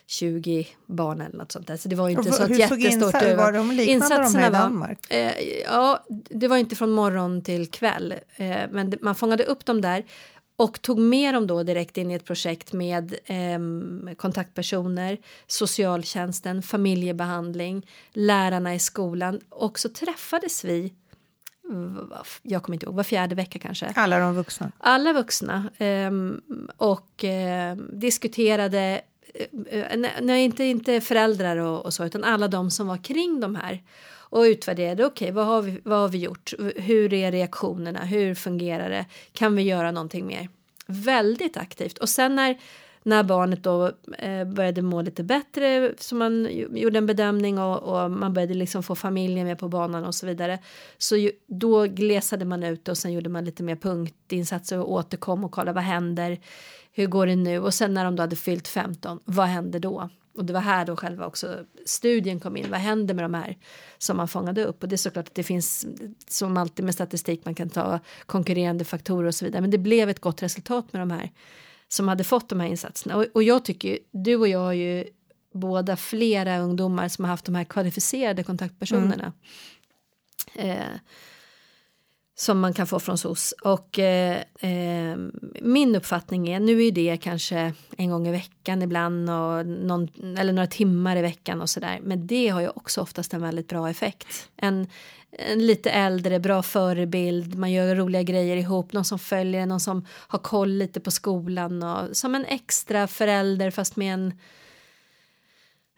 20 0.06 0.68
barn 0.86 1.20
eller 1.20 1.36
något 1.36 1.52
sånt 1.52 1.66
där. 1.66 1.76
Så 1.76 1.88
det 1.88 1.96
var 1.96 2.08
inte 2.08 2.28
och 2.28 2.34
så 2.34 2.44
hur 2.44 2.54
jättestort. 2.54 2.92
Insats, 2.92 3.36
var 3.36 3.52
de 3.52 3.72
liknande 3.72 4.16
de 4.16 4.34
här 4.34 4.48
i 4.48 4.52
Danmark? 4.52 4.98
Var, 5.10 5.16
eh, 5.16 5.32
ja, 5.64 6.04
det 6.30 6.48
var 6.48 6.56
inte 6.56 6.76
från 6.76 6.90
morgon 6.90 7.42
till 7.42 7.70
kväll. 7.70 8.14
Eh, 8.36 8.56
men 8.70 8.90
det, 8.90 9.02
man 9.02 9.14
fångade 9.14 9.44
upp 9.44 9.64
dem 9.64 9.80
där 9.80 10.04
och 10.56 10.82
tog 10.82 10.98
med 10.98 11.34
dem 11.34 11.46
då 11.46 11.62
direkt 11.62 11.96
in 11.96 12.10
i 12.10 12.14
ett 12.14 12.24
projekt 12.24 12.72
med 12.72 13.14
eh, 13.24 14.14
kontaktpersoner, 14.16 15.18
socialtjänsten, 15.46 16.62
familjebehandling, 16.62 17.86
lärarna 18.12 18.74
i 18.74 18.78
skolan 18.78 19.40
och 19.48 19.78
så 19.78 19.88
träffades 19.88 20.64
vi 20.64 20.92
jag 22.42 22.62
kommer 22.62 22.76
inte 22.76 22.86
ihåg, 22.86 22.94
var 22.94 23.02
fjärde 23.02 23.34
vecka 23.34 23.58
kanske. 23.58 23.92
Alla 23.94 24.18
de 24.18 24.34
vuxna? 24.34 24.72
Alla 24.78 25.12
vuxna. 25.12 25.70
Eh, 25.78 26.10
och 26.76 27.24
eh, 27.24 27.76
diskuterade, 27.76 29.00
eh, 29.70 29.98
nej, 30.20 30.44
inte, 30.44 30.64
inte 30.64 31.00
föräldrar 31.00 31.56
och, 31.56 31.84
och, 31.84 31.94
så, 31.94 32.04
utan 32.04 32.24
alla 32.24 32.48
de 32.48 32.70
som 32.70 32.86
var 32.86 32.96
kring 32.96 33.40
de 33.40 33.56
här 33.56 33.82
och 34.32 34.42
utvärderade. 34.42 35.04
Okej, 35.04 35.24
okay, 35.24 35.34
vad, 35.34 35.46
har 35.46 35.62
vi, 35.62 35.80
vad 35.84 35.98
har 35.98 36.08
vi 36.08 36.18
gjort? 36.18 36.52
Hur 36.76 37.14
är 37.14 37.32
reaktionerna? 37.32 38.04
Hur 38.04 38.34
fungerar 38.34 38.90
det? 38.90 39.06
Kan 39.32 39.56
vi 39.56 39.62
göra 39.62 39.90
någonting 39.90 40.26
mer? 40.26 40.48
Väldigt 40.86 41.56
aktivt. 41.56 41.98
Och 41.98 42.08
sen 42.08 42.36
när 42.36 42.58
när 43.02 43.22
barnet 43.22 43.62
då 43.62 43.92
eh, 44.18 44.44
började 44.44 44.82
må 44.82 45.02
lite 45.02 45.22
bättre 45.22 45.94
så 45.98 46.14
man 46.14 46.48
gjorde 46.70 46.98
en 46.98 47.06
bedömning 47.06 47.58
och, 47.58 47.82
och, 47.82 48.10
man 48.10 48.34
började 48.34 48.54
liksom 48.54 48.82
få 48.82 48.94
familjen 48.94 49.46
med 49.46 49.58
på 49.58 49.68
banan 49.68 50.04
och 50.04 50.14
så 50.14 50.26
vidare. 50.26 50.58
Så 50.98 51.16
ju, 51.16 51.32
då 51.46 51.84
glesade 51.84 52.44
man 52.44 52.62
ut 52.62 52.88
och 52.88 52.98
sen 52.98 53.12
gjorde 53.12 53.28
man 53.28 53.44
lite 53.44 53.62
mer 53.62 53.76
punktinsatser 53.76 54.78
och 54.78 54.92
återkom 54.92 55.44
och 55.44 55.52
kollade 55.52 55.72
vad 55.72 55.84
händer. 55.84 56.40
Hur 56.92 57.06
går 57.06 57.26
det 57.26 57.36
nu? 57.36 57.58
Och 57.58 57.74
sen 57.74 57.94
när 57.94 58.04
de 58.04 58.16
då 58.16 58.22
hade 58.22 58.36
fyllt 58.36 58.68
15, 58.68 59.20
vad 59.24 59.46
händer 59.46 59.80
då? 59.80 60.10
Och 60.34 60.44
det 60.44 60.52
var 60.52 60.60
här 60.60 60.84
då 60.84 60.96
själva 60.96 61.26
också 61.26 61.64
studien 61.86 62.40
kom 62.40 62.56
in. 62.56 62.70
Vad 62.70 62.80
händer 62.80 63.14
med 63.14 63.24
de 63.24 63.34
här 63.34 63.56
som 63.98 64.16
man 64.16 64.28
fångade 64.28 64.64
upp? 64.64 64.82
Och 64.82 64.88
det 64.88 64.94
är 64.94 64.96
såklart 64.96 65.28
att 65.28 65.34
det 65.34 65.42
finns 65.42 65.86
som 66.28 66.56
alltid 66.56 66.84
med 66.84 66.94
statistik 66.94 67.44
man 67.44 67.54
kan 67.54 67.70
ta 67.70 67.98
konkurrerande 68.26 68.84
faktorer 68.84 69.28
och 69.28 69.34
så 69.34 69.44
vidare. 69.44 69.60
Men 69.60 69.70
det 69.70 69.78
blev 69.78 70.08
ett 70.08 70.20
gott 70.20 70.42
resultat 70.42 70.92
med 70.92 71.02
de 71.02 71.10
här 71.10 71.30
som 71.92 72.08
hade 72.08 72.24
fått 72.24 72.48
de 72.48 72.60
här 72.60 72.68
insatserna. 72.68 73.16
Och, 73.16 73.26
och 73.34 73.42
jag 73.42 73.64
tycker 73.64 73.98
du 74.10 74.36
och 74.36 74.48
jag 74.48 74.58
har 74.58 74.72
ju 74.72 75.04
båda 75.54 75.96
flera 75.96 76.58
ungdomar 76.58 77.08
som 77.08 77.24
har 77.24 77.30
haft 77.30 77.44
de 77.44 77.54
här 77.54 77.64
kvalificerade 77.64 78.42
kontaktpersonerna. 78.42 79.32
Eh, 80.54 80.76
som 82.42 82.60
man 82.60 82.74
kan 82.74 82.86
få 82.86 83.00
från 83.00 83.18
SOS. 83.18 83.54
Och 83.62 83.98
eh, 83.98 84.42
eh, 84.58 85.16
min 85.60 85.96
uppfattning 85.96 86.48
är, 86.48 86.60
nu 86.60 86.84
är 86.84 86.92
det 86.92 87.16
kanske 87.16 87.72
en 87.96 88.10
gång 88.10 88.28
i 88.28 88.30
veckan 88.30 88.82
ibland 88.82 89.30
och 89.30 89.66
någon, 89.66 90.08
eller 90.38 90.52
några 90.52 90.66
timmar 90.66 91.16
i 91.16 91.22
veckan 91.22 91.60
och 91.60 91.70
sådär. 91.70 92.00
Men 92.02 92.26
det 92.26 92.48
har 92.48 92.60
ju 92.60 92.68
också 92.68 93.00
oftast 93.00 93.34
en 93.34 93.42
väldigt 93.42 93.68
bra 93.68 93.90
effekt. 93.90 94.48
En, 94.56 94.86
en 95.30 95.66
lite 95.66 95.90
äldre, 95.90 96.40
bra 96.40 96.62
förebild, 96.62 97.54
man 97.54 97.72
gör 97.72 97.94
roliga 97.96 98.22
grejer 98.22 98.56
ihop, 98.56 98.92
någon 98.92 99.04
som 99.04 99.18
följer, 99.18 99.66
någon 99.66 99.80
som 99.80 100.06
har 100.10 100.38
koll 100.38 100.70
lite 100.70 101.00
på 101.00 101.10
skolan 101.10 101.82
och 101.82 102.16
som 102.16 102.34
en 102.34 102.44
extra 102.44 103.06
förälder 103.06 103.70
fast 103.70 103.96
med 103.96 104.14
en 104.14 104.38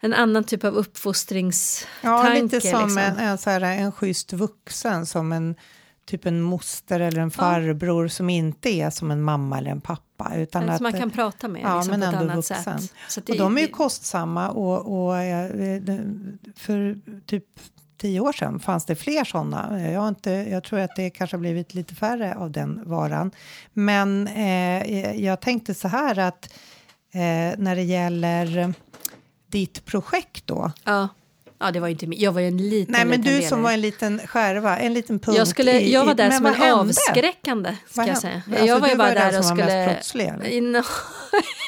en 0.01 0.13
annan 0.13 0.43
typ 0.43 0.63
av 0.63 0.73
uppfostringstanke. 0.73 1.97
Ja, 2.01 2.33
lite 2.33 2.61
som 2.61 2.81
liksom. 2.83 2.97
en, 2.97 3.17
en, 3.17 3.37
så 3.37 3.49
här, 3.49 3.61
en 3.61 3.91
schysst 3.91 4.33
vuxen, 4.33 5.05
som 5.05 5.31
en 5.31 5.55
typ 6.05 6.25
en 6.25 6.41
moster 6.41 6.99
eller 6.99 7.21
en 7.21 7.31
farbror 7.31 8.05
ja. 8.05 8.09
som 8.09 8.29
inte 8.29 8.69
är 8.69 8.89
som 8.89 9.11
en 9.11 9.21
mamma 9.21 9.57
eller 9.57 9.71
en 9.71 9.81
pappa. 9.81 10.31
Utan 10.35 10.63
eller 10.63 10.71
att, 10.71 10.77
som 10.77 10.83
man 10.83 10.93
kan 10.93 11.11
prata 11.11 11.47
med 11.47 11.61
ja, 11.61 11.75
liksom, 11.75 11.91
men 11.91 11.99
på 11.99 12.05
ett 12.05 12.13
ändå 12.21 12.33
annat 12.33 12.49
vuxen. 12.49 12.79
sätt. 12.79 12.93
Så 13.09 13.21
och 13.29 13.37
de 13.37 13.57
är 13.57 13.61
ju 13.61 13.67
kostsamma 13.67 14.49
och, 14.49 15.05
och 15.05 15.17
eh, 15.17 15.49
för 16.55 16.99
typ 17.25 17.45
tio 17.97 18.19
år 18.19 18.33
sedan 18.33 18.59
fanns 18.59 18.85
det 18.85 18.95
fler 18.95 19.23
sådana. 19.23 19.89
Jag, 19.91 20.01
har 20.01 20.09
inte, 20.09 20.31
jag 20.31 20.63
tror 20.63 20.79
att 20.79 20.95
det 20.95 21.09
kanske 21.09 21.35
har 21.35 21.41
blivit 21.41 21.73
lite 21.73 21.95
färre 21.95 22.35
av 22.35 22.51
den 22.51 22.81
varan. 22.85 23.31
Men 23.73 24.27
eh, 24.27 25.21
jag 25.23 25.41
tänkte 25.41 25.73
så 25.73 25.87
här 25.87 26.19
att 26.19 26.53
eh, 27.13 27.57
när 27.57 27.75
det 27.75 27.83
gäller 27.83 28.73
ditt 29.47 29.85
projekt 29.85 30.47
då. 30.47 30.71
Ja. 30.83 31.07
Ja, 31.65 31.71
det 31.71 31.79
var 31.79 31.87
inte 31.87 32.05
Jag 32.05 32.31
var 32.31 32.41
ju 32.41 32.47
en 32.47 32.69
liten 32.69 32.93
Nej, 32.93 33.05
men 33.05 33.21
liten 33.21 33.41
du 33.41 33.47
som 33.47 33.61
var 33.61 33.71
en 33.71 33.81
liten 33.81 34.19
skärva, 34.27 34.77
en 34.77 34.93
liten 34.93 35.19
punkt. 35.19 35.37
Jag, 35.37 35.47
skulle, 35.47 35.79
i, 35.79 35.93
jag 35.93 36.05
var 36.05 36.13
där 36.13 36.31
som 36.31 36.45
en 36.45 36.53
hände? 36.53 36.73
avskräckande, 36.73 37.75
ska 37.89 38.01
Vad 38.01 38.09
jag 38.09 38.17
säga. 38.17 38.41
Alltså, 38.47 38.65
jag 38.65 38.79
var 38.79 38.87
ju 38.87 38.93
du 38.93 38.97
bara 38.97 39.07
var 39.07 39.15
den 39.15 39.31
där 39.31 39.39
och 39.39 39.45
som 39.45 39.57
var 39.57 39.65
skulle... 39.65 39.85
mest 39.85 39.95
brottslig, 39.95 40.25
eller? 40.25 40.61
No, 40.61 40.83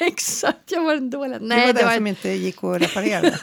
exakt, 0.00 0.72
jag 0.72 0.84
var 0.84 0.94
den 0.94 1.10
dåliga. 1.10 1.38
Du 1.38 1.46
Nej, 1.46 1.60
var 1.60 1.66
det 1.66 1.72
den 1.72 1.86
var... 1.86 1.94
som 1.94 2.06
inte 2.06 2.30
gick 2.30 2.64
att 2.64 2.82
reparera. 2.82 3.34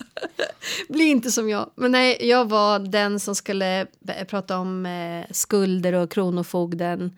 Bli 0.88 1.04
inte 1.04 1.30
som 1.30 1.48
jag. 1.48 1.70
Men 1.74 1.92
nej, 1.92 2.28
jag 2.28 2.48
var 2.48 2.78
den 2.78 3.20
som 3.20 3.34
skulle 3.34 3.86
prata 4.28 4.58
om 4.58 4.86
eh, 4.86 5.24
skulder 5.30 5.92
och 5.92 6.10
kronofogden. 6.10 7.16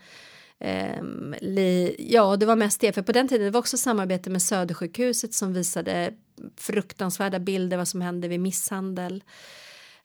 Ehm, 0.61 1.35
li, 1.40 1.96
ja, 1.99 2.37
det 2.37 2.46
var 2.46 2.57
mest 2.57 2.81
det. 2.81 2.92
För 2.92 3.03
på 3.03 3.12
den 3.12 3.29
tiden 3.29 3.44
det 3.44 3.51
var 3.51 3.61
också 3.61 3.77
samarbete 3.77 4.31
med 4.31 4.42
Södersjukhuset 4.42 5.35
som 5.35 5.53
visade 5.53 6.12
fruktansvärda 6.57 7.38
bilder 7.38 7.77
vad 7.77 7.88
som 7.88 8.01
hände 8.01 8.29
vid 8.29 8.40
misshandel. 8.40 9.25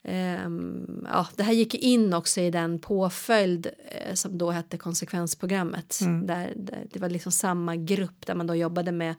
Um, 0.08 1.08
ja, 1.12 1.28
det 1.36 1.44
här 1.44 1.54
gick 1.54 1.74
in 1.76 2.14
också 2.14 2.42
i 2.42 2.52
den 2.52 2.80
påföljd 2.80 3.68
eh, 3.92 4.14
som 4.14 4.38
då 4.38 4.52
hette 4.52 4.78
konsekvensprogrammet. 4.78 6.00
Mm. 6.02 6.28
Där, 6.28 6.54
där, 6.56 6.86
det 6.94 7.00
var 7.00 7.10
liksom 7.10 7.32
samma 7.32 7.76
grupp 7.76 8.26
där 8.26 8.36
man 8.36 8.48
då 8.48 8.56
jobbade 8.56 8.92
med, 8.92 9.16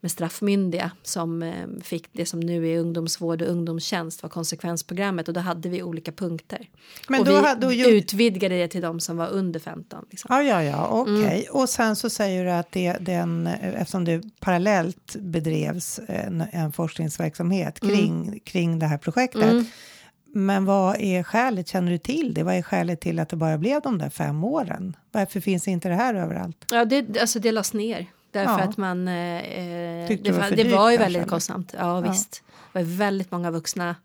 med 0.00 0.10
straffmyndiga 0.10 0.90
som 1.02 1.42
eh, 1.42 1.52
fick 1.82 2.08
det 2.12 2.26
som 2.26 2.40
nu 2.40 2.68
är 2.68 2.78
ungdomsvård 2.78 3.42
och 3.42 3.48
ungdomstjänst 3.48 4.22
var 4.22 4.30
konsekvensprogrammet 4.30 5.28
och 5.28 5.34
då 5.34 5.40
hade 5.40 5.68
vi 5.68 5.82
olika 5.82 6.12
punkter. 6.12 6.68
Men 7.08 7.20
och 7.20 7.26
då 7.26 7.32
vi 7.32 7.46
hade- 7.46 7.60
då 7.66 7.72
gjorde- 7.72 7.90
utvidgade 7.90 8.54
det 8.58 8.68
till 8.68 8.80
de 8.82 9.00
som 9.00 9.16
var 9.16 9.28
under 9.28 9.60
15. 9.60 10.04
Liksom. 10.10 10.28
Ja, 10.30 10.42
ja, 10.42 10.62
ja, 10.62 10.86
okej. 10.90 11.14
Mm. 11.24 11.44
Och 11.50 11.68
sen 11.68 11.96
så 11.96 12.10
säger 12.10 12.44
du 12.44 12.50
att 12.50 12.72
det, 12.72 12.96
den, 13.00 13.46
eftersom 13.46 14.04
det 14.04 14.22
parallellt 14.40 15.16
bedrevs 15.18 16.00
en, 16.08 16.44
en 16.52 16.72
forskningsverksamhet 16.72 17.82
Mm. 17.82 17.96
kring, 17.96 18.40
kring 18.44 18.78
det 18.78 18.86
här 18.86 18.98
projektet. 18.98 19.66
Men 20.36 20.64
vad 20.64 20.96
är 21.00 21.22
skälet, 21.22 21.68
känner 21.68 21.92
du 21.92 21.98
till 21.98 22.34
det? 22.34 22.42
Vad 22.42 22.54
är 22.54 22.62
skälet 22.62 23.00
till 23.00 23.18
att 23.18 23.28
det 23.28 23.36
bara 23.36 23.58
blev 23.58 23.80
de 23.82 23.98
där 23.98 24.10
fem 24.10 24.44
åren? 24.44 24.96
Varför 25.12 25.40
finns 25.40 25.68
inte 25.68 25.88
det 25.88 25.94
här 25.94 26.14
överallt? 26.14 26.64
Ja, 26.70 26.84
det, 26.84 27.18
alltså 27.20 27.38
det 27.38 27.52
lades 27.52 27.72
ner. 27.72 28.06
Därför 28.30 28.58
Ja. 28.58 28.60
att 28.64 28.76
man... 28.76 29.08
Eh, 29.08 29.14
eh, 29.38 30.08
Tyckte 30.08 30.30
det, 30.32 30.38
var 30.38 30.50
det 30.50 30.56
dyrt 30.62 30.72
var 30.72 30.90
ju 30.90 30.96
väldigt 30.96 31.22
eller? 31.22 31.28
kostsamt. 31.30 31.74
Ja, 31.78 32.00
visst. 32.00 32.42
Det 32.72 32.78
var 32.78 32.96
väldigt 32.96 33.30
många 33.30 33.50
vuxna 33.50 33.96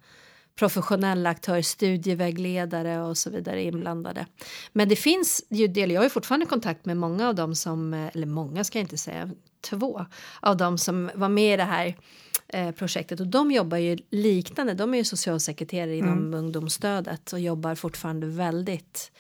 professionella 0.56 1.30
aktörer, 1.30 1.62
studievägledare 1.62 3.02
och 3.02 3.18
så 3.18 3.30
vidare 3.30 3.64
inblandade. 3.64 4.26
Men 4.74 4.90
det 4.90 4.96
finns 4.96 5.44
ju 5.50 5.68
del, 5.68 5.92
jag 5.92 6.00
har 6.00 6.06
ju 6.06 6.10
fortfarande 6.10 6.46
kontakt 6.46 6.86
med 6.86 6.98
många 6.98 7.28
av 7.28 7.36
dem 7.36 7.56
som, 7.56 7.94
eh, 7.94 8.08
eller 8.14 8.28
många 8.28 8.64
ska 8.64 8.80
jag 8.80 8.84
inte 8.84 8.98
säga, 8.98 9.30
två 9.70 10.06
av 10.40 10.58
dem 10.58 10.78
som 10.78 11.12
var 11.16 11.30
med 11.30 11.54
i 11.54 11.58
det 11.58 11.64
här 11.64 11.96
eh, 12.54 12.72
projektet 12.72 13.20
och 13.20 13.28
de 13.28 13.52
jobbar 13.52 13.78
ju 13.78 13.98
liknande, 14.10 14.74
de 14.74 14.94
är 14.94 14.98
ju 14.98 15.04
socialsekreterare 15.04 15.96
inom 15.96 16.18
Mm. 16.18 16.34
ungdomsstödet 16.34 17.34
och 17.34 17.40
jobbar 17.40 17.76
fortfarande 17.76 18.28
väldigt 18.28 19.12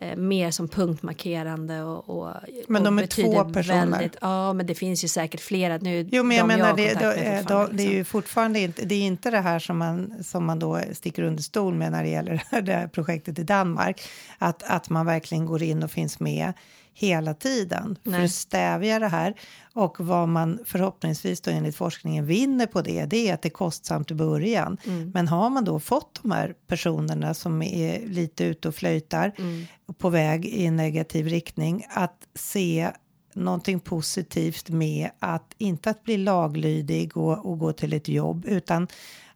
eh, 0.00 0.16
mer 0.16 0.50
som 0.50 0.68
punktmarkerande 0.68 1.82
och, 1.82 2.08
och 2.18 2.34
Men 2.68 2.82
och 2.82 2.84
de 2.84 2.98
är 2.98 3.02
betyder 3.02 3.44
två 3.44 3.52
personer. 3.52 4.10
ja, 4.20 4.52
men 4.52 4.66
det 4.66 4.74
finns 4.74 5.04
ju 5.04 5.08
säkert 5.08 5.40
flera 5.40 5.78
nu. 5.78 6.08
Jo, 6.12 6.22
men 6.22 6.36
jag 6.36 6.46
menar, 6.46 6.68
har 6.68 6.76
det, 6.76 6.94
då, 6.94 7.06
med 7.06 7.38
eh, 7.38 7.46
då, 7.46 7.54
det 7.58 7.62
är 7.62 7.76
liksom. 7.76 7.92
ju 7.96 8.04
fortfarande 8.04 8.60
inte, 8.60 8.84
det 8.84 8.94
är 8.94 9.02
inte 9.02 9.30
det 9.30 9.40
här 9.40 9.58
som 9.58 9.78
man, 9.78 10.24
som 10.24 10.44
man 10.44 10.58
då 10.58 10.80
sticker 10.92 11.22
under 11.22 11.42
stol 11.42 11.74
med 11.74 11.92
när 11.92 12.02
det 12.02 12.10
gäller 12.10 12.42
det 12.62 12.72
här 12.72 12.88
projektet 12.88 13.38
i 13.38 13.42
Danmark. 13.42 14.00
Att, 14.38 14.62
att 14.62 14.90
man 14.90 15.06
verkligen 15.06 15.46
går 15.46 15.62
in 15.62 15.82
och 15.82 15.90
finns 15.90 16.20
med 16.20 16.52
hela 16.98 17.34
tiden 17.34 17.98
för 18.04 18.10
Nej. 18.10 18.24
att 18.24 18.30
stävja 18.30 18.98
det 18.98 19.08
här. 19.08 19.34
Och 19.74 20.00
vad 20.00 20.28
man 20.28 20.58
förhoppningsvis 20.64 21.40
då 21.40 21.50
enligt 21.50 21.76
forskningen 21.76 22.26
vinner 22.26 22.66
på 22.66 22.82
det, 22.82 23.04
det 23.04 23.28
är 23.28 23.34
att 23.34 23.42
det 23.42 23.48
är 23.48 23.50
kostsamt 23.50 24.10
i 24.10 24.14
början. 24.14 24.78
Mm. 24.86 25.10
Men 25.14 25.28
har 25.28 25.50
man 25.50 25.64
då 25.64 25.80
fått 25.80 26.20
de 26.22 26.30
här 26.30 26.54
personerna 26.66 27.34
som 27.34 27.62
är 27.62 28.06
lite 28.06 28.44
ute 28.44 28.68
och 28.68 28.74
flöjtar 28.74 29.32
Mm. 29.38 29.66
på 29.98 30.10
väg 30.10 30.46
i 30.46 30.66
en 30.66 30.76
negativ 30.76 31.26
riktning, 31.26 31.86
att 31.90 32.28
se 32.34 32.90
någonting 33.34 33.80
positivt 33.80 34.68
med 34.68 35.10
att 35.18 35.54
inte 35.58 35.90
att 35.90 36.04
bli 36.04 36.16
laglydig 36.16 37.16
och, 37.16 37.46
och 37.46 37.58
gå 37.58 37.72
till 37.72 37.92
ett 37.92 38.08
jobb 38.08 38.44
utan 38.48 38.88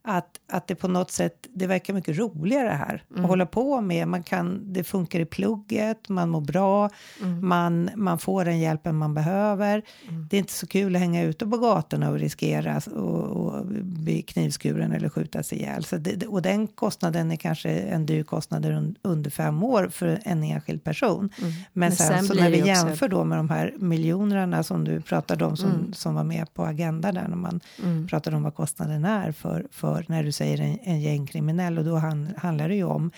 att, 0.05 0.27
att 0.53 0.67
det 0.67 0.75
på 0.75 0.89
något 0.89 1.11
sätt, 1.11 1.47
det 1.55 1.67
verkar 1.67 1.95
mycket 1.95 2.19
roligare 2.19 2.69
här 2.69 3.03
Mm. 3.11 3.25
att 3.25 3.29
hålla 3.31 3.47
på 3.47 3.81
med. 3.81 4.09
Man 4.09 4.23
kan, 4.23 4.73
det 4.73 4.85
funkar 4.85 5.21
i 5.21 5.25
plugget, 5.25 6.09
man 6.09 6.29
mår 6.31 6.41
bra, 6.41 6.91
Mm. 7.23 7.49
man, 7.49 7.91
man 7.97 8.19
får 8.19 8.45
den 8.45 8.59
hjälpen 8.61 8.97
man 8.97 9.15
behöver. 9.15 9.83
Det 10.31 10.37
är 10.37 10.39
inte 10.39 10.53
så 10.53 10.67
kul 10.67 10.97
att 10.97 11.01
hänga 11.03 11.23
ute 11.23 11.47
på 11.47 11.59
gatorna 11.59 12.11
och 12.11 12.19
riskera 12.19 12.81
och, 12.95 13.25
och 13.25 13.67
bli 13.83 14.23
knivskuren 14.23 14.93
eller 14.93 15.09
skjutas 15.09 15.53
ihjäl. 15.53 15.85
Så 15.85 15.97
det, 15.97 16.27
och 16.27 16.43
den 16.43 16.67
kostnaden 16.67 17.31
är 17.33 17.37
kanske 17.37 17.71
en 17.71 18.07
dyr 18.07 18.23
kostnad 18.23 18.65
un- 18.67 18.95
under 19.03 19.31
fem 19.31 19.63
år 19.63 19.89
för 19.93 20.19
en 20.25 20.43
enskild 20.43 20.85
person. 20.85 21.31
Men, 21.41 21.49
Mm. 21.49 21.63
Men 21.73 21.93
sen, 21.93 22.07
sen 22.07 22.25
så 22.27 22.35
när 22.35 22.51
vi 22.51 22.57
också- 22.61 22.67
jämför 22.69 23.09
då 23.09 23.25
med 23.25 23.39
de 23.39 23.51
här 23.51 23.75
miljonerna 23.79 24.63
som 24.63 24.85
du 24.85 25.01
pratade 25.01 25.45
om 25.45 25.57
som, 25.57 25.71
Mm. 25.71 25.93
som 25.93 26.15
var 26.15 26.25
med 26.25 26.55
på 26.55 26.65
Agenda 26.65 27.13
där 27.13 27.29
när 27.29 27.37
man 27.37 27.61
pratade 28.09 28.37
om 28.37 28.43
vad 28.43 28.55
kostnaden 28.55 29.05
är 29.05 29.33
för, 29.33 29.67
för 29.71 29.92
när 30.09 30.23
du 30.23 30.33
säger 30.33 30.61
en, 30.61 30.79
en 30.83 31.01
gängkriminell 31.01 31.79
och 31.79 31.85
då 31.85 31.97
han, 31.97 32.35
handlar 32.37 32.69
det 32.69 32.75
ju 32.75 32.85
om 32.85 33.11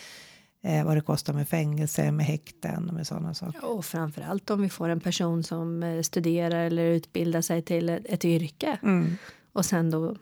eh, 0.65 0.85
vad 0.85 0.97
det 0.97 1.01
kostar 1.01 1.33
med 1.33 1.49
fängelse, 1.49 2.13
med 2.13 2.27
häkten 2.27 2.89
och 2.89 2.95
med 2.95 3.07
sådana 3.07 3.35
saker. 3.35 3.65
Och 3.65 3.85
framförallt 3.85 4.51
om 4.51 4.63
vi 4.63 4.69
får 4.69 4.89
en 4.89 5.01
person 5.01 5.43
som 5.43 5.83
eh, 5.83 6.03
studerar 6.03 6.65
eller 6.65 6.83
utbildar 6.83 7.41
sig 7.41 7.63
till 7.63 7.89
ett, 7.89 8.25
yrke 8.25 8.79
Mm. 8.83 9.17
och 9.53 9.65
sen 9.65 9.91
då 9.91 10.17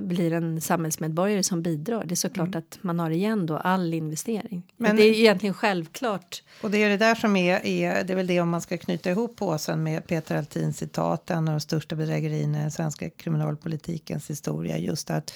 blir 0.00 0.32
en 0.32 0.60
samhällsmedborgare 0.60 1.42
som 1.42 1.62
bidrar. 1.62 2.04
Det 2.04 2.14
är 2.14 2.16
såklart 2.16 2.54
att 2.54 2.78
man 2.80 2.98
har 2.98 3.10
igen 3.10 3.46
då 3.46 3.56
all 3.56 3.94
investering. 3.94 4.62
Men- 4.76 4.96
det 4.96 5.02
är 5.02 5.12
egentligen 5.12 5.54
självklart. 5.54 6.42
Och 6.62 6.70
det 6.70 6.82
är 6.82 6.88
det 6.88 6.96
där 6.96 7.14
som 7.14 7.36
är, 7.36 7.66
är, 7.66 8.04
det 8.04 8.12
är 8.12 8.16
väl 8.16 8.26
det 8.26 8.40
om 8.40 8.48
man 8.48 8.60
ska 8.60 8.78
knyta 8.78 9.10
ihop 9.10 9.36
påsen 9.36 9.82
med 9.82 10.06
Peter 10.06 10.36
Altins 10.36 10.78
citat, 10.78 11.30
en 11.30 11.48
av 11.48 11.54
de 11.54 11.60
största 11.60 11.96
bedrägerierna 11.96 12.58
i 12.58 12.62
den 12.62 12.70
svenska 12.70 13.10
kriminalpolitikens 13.10 14.30
historia, 14.30 14.78
just 14.78 15.10
att 15.10 15.34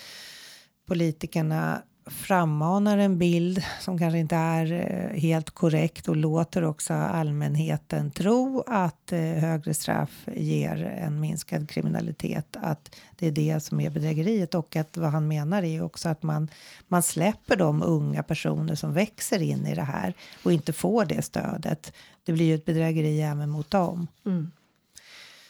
politikerna 0.87 1.83
frammanar 2.07 2.99
en 2.99 3.19
bild 3.19 3.65
som 3.81 3.99
kanske 3.99 4.19
inte 4.19 4.37
är 4.37 4.73
eh, 4.73 5.21
helt 5.21 5.51
korrekt 5.51 6.09
och 6.09 6.17
låter 6.17 6.65
också 6.65 6.95
allmänheten 6.95 8.11
tro 8.11 8.65
att 8.67 9.13
eh, 9.13 9.19
högre 9.21 9.75
straff 9.75 10.29
ger 10.35 10.85
en 10.85 11.21
minskad 11.21 11.71
kriminalitet, 11.71 12.57
att 12.61 12.97
det 13.17 13.27
är 13.27 13.33
det 13.33 13.61
som 13.61 13.81
är 13.81 13.91
bedrägeriet 13.91 14.55
och 14.55 14.77
att 14.77 14.97
vad 14.97 15.11
han 15.11 15.29
menar 15.29 15.63
är 15.63 15.83
också 15.83 16.09
att 16.09 16.23
man, 16.23 16.49
man 16.89 17.03
släpper 17.03 17.57
de 17.57 17.83
unga 17.83 18.23
personer 18.23 18.75
som 18.75 18.93
växer 18.93 19.43
in 19.43 19.67
i 19.67 19.75
det 19.75 19.83
här 19.83 20.15
och 20.43 20.53
inte 20.53 20.73
får 20.73 21.05
det 21.05 21.23
stödet. 21.23 21.93
Det 22.25 22.33
blir 22.33 22.47
ju 22.47 22.55
ett 22.55 22.65
bedrägeri 22.65 23.23
även 23.23 23.51
mot 23.51 23.71
dem. 23.71 24.07
Mm. 24.27 24.51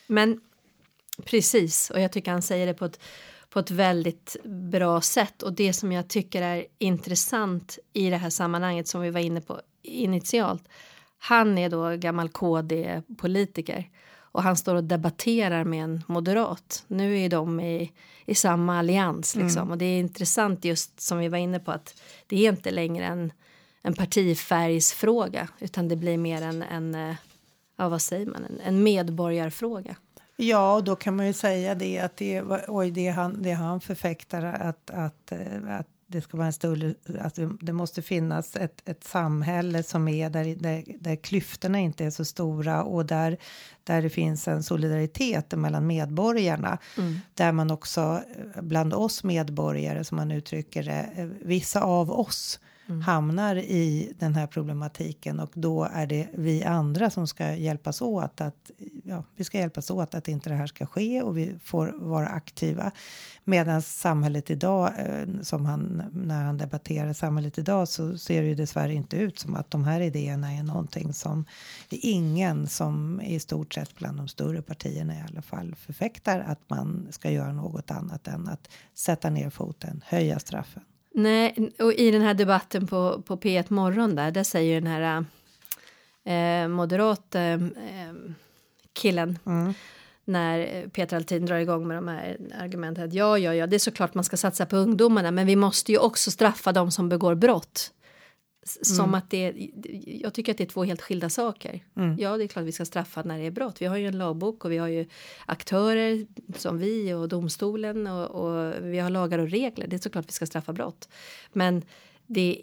Men 0.06 0.40
precis, 1.24 1.90
och 1.90 2.00
jag 2.00 2.12
tycker 2.12 2.30
han 2.30 2.42
säger 2.42 2.66
det 2.66 2.74
på 2.74 2.84
ett, 2.84 2.98
på 3.50 3.58
ett 3.58 3.70
väldigt 3.70 4.36
bra 4.44 5.00
sätt. 5.00 5.42
Och 5.42 5.52
det 5.52 5.72
som 5.72 5.92
jag 5.92 6.08
tycker 6.08 6.42
är 6.42 6.66
intressant 6.78 7.78
i 7.92 8.10
det 8.10 8.16
här 8.16 8.30
sammanhanget 8.30 8.88
som 8.88 9.00
vi 9.00 9.10
var 9.10 9.20
inne 9.20 9.40
på 9.40 9.60
initialt. 9.82 10.68
Han 11.18 11.58
är 11.58 11.68
då 11.68 11.96
gammal 11.96 12.28
KD-politiker 12.28 13.90
och 14.32 14.42
han 14.42 14.56
står 14.56 14.74
och 14.74 14.84
debatterar 14.84 15.64
med 15.64 15.84
en 15.84 16.02
moderat. 16.06 16.84
Nu 16.86 17.18
är 17.18 17.28
de 17.28 17.60
i, 17.60 17.92
i 18.26 18.34
samma 18.34 18.78
allians 18.78 19.36
liksom. 19.36 19.62
Mm. 19.62 19.70
och 19.70 19.78
det 19.78 19.84
är 19.84 20.00
intressant 20.00 20.64
just 20.64 21.00
som 21.00 21.18
vi 21.18 21.28
var 21.28 21.38
inne 21.38 21.58
på 21.58 21.70
att 21.70 22.02
det 22.26 22.46
är 22.46 22.48
inte 22.48 22.70
längre 22.70 23.04
en, 23.04 23.32
en 23.82 23.94
partifärgsfråga 23.94 25.48
utan 25.58 25.88
det 25.88 25.96
blir 25.96 26.18
mer 26.18 26.42
en, 26.42 26.62
en 26.62 26.94
eh, 26.94 27.16
ja, 27.76 27.88
vad 27.88 28.02
säger 28.02 28.26
man, 28.26 28.44
en, 28.44 28.60
en 28.60 28.82
medborgarfråga. 28.82 29.96
Ja, 30.42 30.74
och 30.74 30.85
då 30.85 30.96
kan 30.96 31.16
man 31.16 31.26
ju 31.26 31.33
säga 31.33 31.74
det 31.74 31.98
att 31.98 32.16
det, 32.16 32.42
oj, 32.68 32.90
det, 32.90 33.09
han, 33.09 33.42
det 33.42 33.53
han 33.53 33.81
förfäktar 33.81 34.42
att, 34.42 34.90
att, 34.90 35.33
eh, 35.33 35.79
att 35.79 35.87
det 36.07 36.20
ska 36.20 36.37
vara 36.37 36.46
en 36.46 36.53
större, 36.53 36.94
att 37.20 37.38
det 37.61 37.72
måste 37.72 38.03
finnas 38.03 38.57
ett, 38.57 38.83
ett 38.85 39.05
samhälle 39.05 39.83
som 39.83 40.09
är 40.09 40.31
där, 40.31 40.44
där, 40.44 40.85
där 41.00 41.16
klyftorna 41.16 41.79
inte 41.79 42.05
är 42.05 42.11
så 42.11 42.24
stora 42.24 42.83
och 42.83 43.07
där, 43.07 43.37
där 43.85 44.03
det 44.03 44.11
finns 44.11 44.48
en 44.48 44.62
solidaritet 44.62 45.53
mellan 45.53 45.87
medborgarna. 45.87 46.79
Mm. 46.98 47.18
Där 47.35 47.53
man 47.53 47.70
också 47.70 48.22
eh, 48.55 48.62
bland 48.62 48.94
oss 48.94 49.24
medborgare, 49.24 50.05
som 50.05 50.16
man 50.16 50.31
uttrycker 50.31 50.83
det, 50.83 51.11
eh, 51.16 51.26
vissa 51.40 51.83
av 51.83 52.11
oss 52.11 52.61
mm. 52.90 53.03
hamnar 53.03 53.57
i 53.57 54.12
den 54.18 54.35
här 54.35 54.46
problematiken 54.46 55.40
och 55.40 55.50
då 55.55 55.85
är 55.92 56.07
det 56.07 56.29
vi 56.35 56.64
andra 56.64 57.11
som 57.11 57.26
ska 57.26 57.55
hjälpas 57.55 58.03
åt 58.03 58.40
att 58.40 58.70
ja, 59.05 59.24
vi 59.37 59.44
ska 59.44 59.59
hjälpas 59.59 59.90
åt 59.90 60.14
att 60.14 60.29
inte 60.29 60.50
det 60.50 60.57
här 60.57 60.66
ska 60.66 60.87
ske 60.87 61.22
och 61.22 61.38
vi 61.38 61.59
får 61.64 61.94
vara 61.98 62.29
aktiva. 62.29 62.90
Medan 63.44 63.83
samhället 63.83 64.50
idag, 64.50 64.92
eh, 64.98 65.42
som 65.42 65.66
han 65.66 66.03
när 66.12 66.44
han 66.44 66.59
debatterar 66.59 67.12
samhället 67.12 67.59
idag 67.59 67.88
så 67.88 68.18
ser 68.18 68.42
det 68.42 68.48
ju 68.48 68.55
dessvärre 68.55 68.94
inte 68.94 69.16
ut 69.16 69.38
som 69.38 69.55
att 69.55 69.70
de 69.70 69.85
här 69.85 70.00
idéerna 70.00 70.53
är 70.53 70.62
någonting 70.62 71.12
som 71.12 71.44
det 71.88 71.96
är 71.96 72.11
ingen 72.11 72.66
som 72.66 73.20
i 73.20 73.40
stort 73.40 73.74
sett 73.74 73.96
bland 73.96 74.16
de 74.16 74.29
större 74.29 74.62
partierna 74.62 75.14
i 75.14 75.24
alla 75.31 75.42
fall 75.42 75.74
förfäktar 75.74 76.40
att 76.40 76.70
man 76.70 77.07
ska 77.11 77.31
göra 77.31 77.53
något 77.53 77.90
annat 77.90 78.29
än 78.29 78.48
att 78.48 78.68
sätta 78.94 79.31
ner 79.31 79.50
foten, 79.50 80.03
höja 80.07 80.38
straffen. 80.38 80.83
Nej, 81.14 81.73
och 81.79 81.92
i 81.92 82.11
den 82.11 82.23
här 82.23 82.35
debatten 82.35 82.87
på, 82.87 83.23
på 83.23 83.37
P1 83.37 83.64
Morgon 83.68 84.14
där, 84.14 84.31
där 84.31 84.44
säger 84.44 84.81
den 84.81 84.90
här 84.90 85.25
eh, 86.25 86.68
moderat 86.68 87.35
eh, 87.35 87.59
killen 88.92 89.38
mm. 89.46 89.75
när 90.25 90.88
Peter 90.88 91.16
Altin 91.16 91.46
drar 91.46 91.57
igång 91.57 91.88
med 91.88 91.96
de 91.96 92.09
här 92.09 92.37
argumenten 92.59 93.05
att 93.05 93.14
ja, 93.14 93.38
ja, 93.38 93.55
ja, 93.55 93.66
det 93.66 93.77
är 93.77 93.79
såklart 93.79 94.14
man 94.14 94.25
ska 94.25 94.37
satsa 94.37 94.66
på 94.66 94.77
ungdomarna, 94.77 95.31
men 95.31 95.46
vi 95.46 95.57
måste 95.57 95.92
ju 95.92 95.99
också 95.99 96.31
straffa 96.31 96.73
de 96.73 96.90
som 96.90 97.09
begår 97.09 97.35
brott. 97.35 97.92
Som 98.83 99.04
mm. 99.04 99.14
att 99.14 99.30
det, 99.30 99.70
jag 100.06 100.35
tycker 100.35 100.52
att 100.52 100.59
det 100.59 100.64
är 100.64 100.68
två 100.68 100.85
helt 100.85 101.02
skilda 101.02 101.28
saker. 101.28 101.85
Mm. 101.96 102.16
Ja, 102.18 102.37
det 102.37 102.44
är 102.44 102.48
klart 102.48 102.64
vi 102.64 102.72
ska 102.72 102.85
straffa 102.85 103.22
när 103.22 103.38
det 103.38 103.46
är 103.46 103.50
brott. 103.50 103.83
Vi 103.83 103.87
har 103.87 103.96
ju 103.96 104.06
en 104.06 104.18
lagbok 104.18 104.64
och 104.64 104.72
vi 104.72 104.78
har 104.78 104.88
ju 104.88 105.06
aktörer 105.46 106.26
som 106.56 106.78
vi 106.78 107.14
och 107.14 107.28
domstolen 107.28 108.06
och, 108.06 108.30
och 108.30 108.74
vi 108.83 108.98
har 108.98 109.11
lagar 109.11 109.38
och 109.38 109.50
regler. 109.50 109.87
Det 109.87 109.96
är 109.96 110.00
såklart 110.00 110.28
vi 110.28 110.33
ska 110.33 110.46
straffa 110.46 110.72
brott. 110.72 111.09
Men 111.52 111.83
det, 112.26 112.62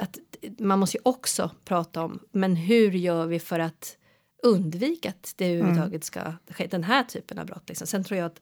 att 0.00 0.18
man 0.58 0.78
måste 0.78 0.96
ju 0.96 1.02
också 1.04 1.50
prata 1.64 2.02
om, 2.02 2.18
men 2.32 2.56
hur 2.56 2.90
gör 2.90 3.26
vi 3.26 3.40
för 3.40 3.58
att 3.58 3.96
undvika 4.42 5.08
att 5.08 5.34
det 5.36 5.46
mm. 5.46 5.56
överhuvudtaget 5.56 6.04
ska 6.04 6.32
ske 6.50 6.66
den 6.66 6.84
här 6.84 7.04
typen 7.04 7.38
av 7.38 7.46
brott. 7.46 7.68
Liksom. 7.68 7.86
Sen 7.86 8.04
tror 8.04 8.18
jag 8.18 8.26
att 8.26 8.40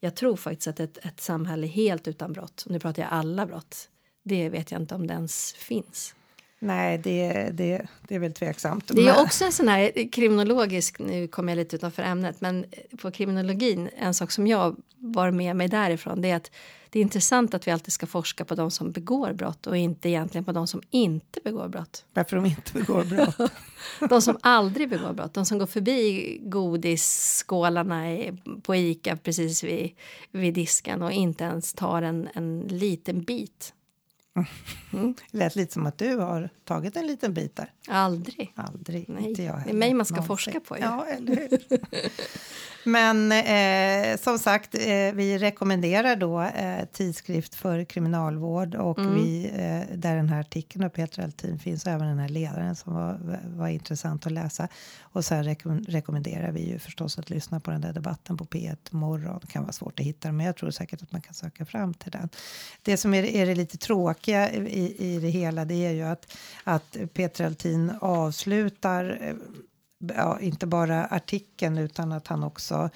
jag 0.00 0.16
tror 0.16 0.36
faktiskt 0.36 0.68
att 0.68 0.80
ett, 0.80 0.98
ett 1.02 1.20
samhälle 1.20 1.66
helt 1.66 2.08
utan 2.08 2.32
brott, 2.32 2.62
och 2.66 2.70
nu 2.70 2.80
pratar 2.80 3.02
jag 3.02 3.12
alla 3.12 3.46
brott, 3.46 3.88
det 4.28 4.48
vet 4.48 4.70
jag 4.70 4.80
inte 4.80 4.94
om 4.94 5.06
det 5.06 5.14
ens 5.14 5.52
finns. 5.52 6.14
Nej, 6.60 6.98
det, 6.98 7.50
det, 7.52 7.86
det 8.08 8.14
är 8.14 8.18
väl 8.18 8.32
tveksamt. 8.32 8.90
Det 8.94 9.08
är 9.08 9.22
också 9.22 9.44
en 9.44 9.52
sån 9.52 9.68
här 9.68 10.10
kriminologisk, 10.12 10.98
nu 10.98 11.28
kommer 11.28 11.52
jag 11.52 11.56
lite 11.56 11.76
utanför 11.76 12.02
ämnet, 12.02 12.40
men 12.40 12.64
på 13.02 13.10
kriminologin, 13.10 13.88
en 13.96 14.14
sak 14.14 14.30
som 14.30 14.46
jag 14.46 14.76
var 14.96 15.30
med 15.30 15.56
mig 15.56 15.68
därifrån, 15.68 16.22
det 16.22 16.30
är 16.30 16.36
att 16.36 16.50
det 16.90 16.98
är 16.98 17.02
intressant 17.02 17.54
att 17.54 17.66
vi 17.66 17.70
alltid 17.70 17.92
ska 17.92 18.06
forska 18.06 18.44
på 18.44 18.54
de 18.54 18.70
som 18.70 18.92
begår 18.92 19.32
brott 19.32 19.66
och 19.66 19.76
inte 19.76 20.08
egentligen 20.08 20.44
på 20.44 20.52
de 20.52 20.66
som 20.66 20.82
inte 20.90 21.40
begår 21.44 21.68
brott. 21.68 22.04
Varför 22.14 22.36
de 22.36 22.46
inte 22.46 22.72
begår 22.72 23.04
brott? 23.04 23.52
de 24.10 24.22
som 24.22 24.38
aldrig 24.40 24.88
begår 24.88 25.12
brott, 25.12 25.34
de 25.34 25.44
som 25.44 25.58
går 25.58 25.66
förbi 25.66 26.38
godisskålarna 26.42 28.04
på 28.62 28.74
Ica 28.74 29.16
precis 29.16 29.64
vid, 29.64 29.90
vid 30.30 30.54
disken 30.54 31.02
och 31.02 31.12
inte 31.12 31.44
ens 31.44 31.74
tar 31.74 32.02
en, 32.02 32.28
en 32.34 32.60
liten 32.60 33.22
bit 33.22 33.74
Mm. 34.92 35.14
Det 35.30 35.38
lät 35.38 35.56
lite 35.56 35.72
som 35.72 35.86
att 35.86 35.98
du 35.98 36.16
har 36.16 36.48
tagit 36.64 36.96
en 36.96 37.06
liten 37.06 37.34
bit 37.34 37.56
där. 37.56 37.72
Aldrig. 37.88 38.52
Aldrig. 38.56 39.08
Nej. 39.08 39.28
Inte 39.28 39.42
jag 39.42 39.52
heller. 39.52 39.64
Det 39.64 39.70
är 39.70 39.78
mig 39.78 39.94
man 39.94 40.06
ska 40.06 40.14
Någonsin. 40.14 40.28
forska 40.28 40.60
på. 40.60 40.76
Ju. 40.76 40.82
Ja, 40.82 41.06
eller 41.06 41.36
hur? 41.36 41.58
Men 42.88 43.32
eh, 43.32 44.18
som 44.18 44.38
sagt, 44.38 44.74
eh, 44.74 45.12
vi 45.14 45.38
rekommenderar 45.38 46.16
då 46.16 46.42
eh, 46.42 46.84
tidskrift 46.92 47.54
för 47.54 47.84
kriminalvård 47.84 48.74
och 48.74 48.98
mm. 48.98 49.14
vi, 49.14 49.44
eh, 49.44 49.96
där 49.96 50.16
den 50.16 50.28
här 50.28 50.40
artikeln 50.40 50.84
av 50.84 50.88
Peter 50.88 51.22
Altin 51.22 51.58
finns 51.58 51.86
och 51.86 51.92
även 51.92 52.08
den 52.08 52.18
här 52.18 52.28
ledaren 52.28 52.76
som 52.76 52.94
var, 52.94 53.40
var 53.56 53.68
intressant 53.68 54.26
att 54.26 54.32
läsa. 54.32 54.68
Och 55.00 55.24
sen 55.24 55.44
rekom 55.44 55.84
rekommenderar 55.88 56.52
vi 56.52 56.60
ju 56.60 56.78
förstås 56.78 57.18
att 57.18 57.30
lyssna 57.30 57.60
på 57.60 57.70
den 57.70 57.80
där 57.80 57.92
debatten 57.92 58.36
på 58.36 58.44
P1 58.44 58.76
morgon. 58.90 59.38
Det 59.40 59.46
kan 59.46 59.62
vara 59.62 59.72
svårt 59.72 60.00
att 60.00 60.06
hitta 60.06 60.28
den, 60.28 60.36
men 60.36 60.46
jag 60.46 60.56
tror 60.56 60.70
säkert 60.70 61.02
att 61.02 61.12
man 61.12 61.20
kan 61.20 61.34
söka 61.34 61.64
fram 61.64 61.94
till 61.94 62.10
den. 62.12 62.28
Det 62.82 62.96
som 62.96 63.14
är, 63.14 63.22
är 63.22 63.46
det 63.46 63.54
lite 63.54 63.78
tråkiga 63.78 64.52
i, 64.52 64.96
i 64.98 65.18
det 65.18 65.28
hela, 65.28 65.64
det 65.64 65.86
är 65.86 65.92
ju 65.92 66.02
att, 66.02 66.36
att 66.64 66.96
Peter 67.14 67.46
Altin 67.46 67.92
avslutar 68.00 69.18
eh, 69.20 69.34
ja, 69.98 70.40
inte 70.40 70.66
bara 70.66 71.06
artikeln 71.06 71.78
utan 71.78 72.12
att 72.12 72.26
han 72.26 72.44
också 72.44 72.90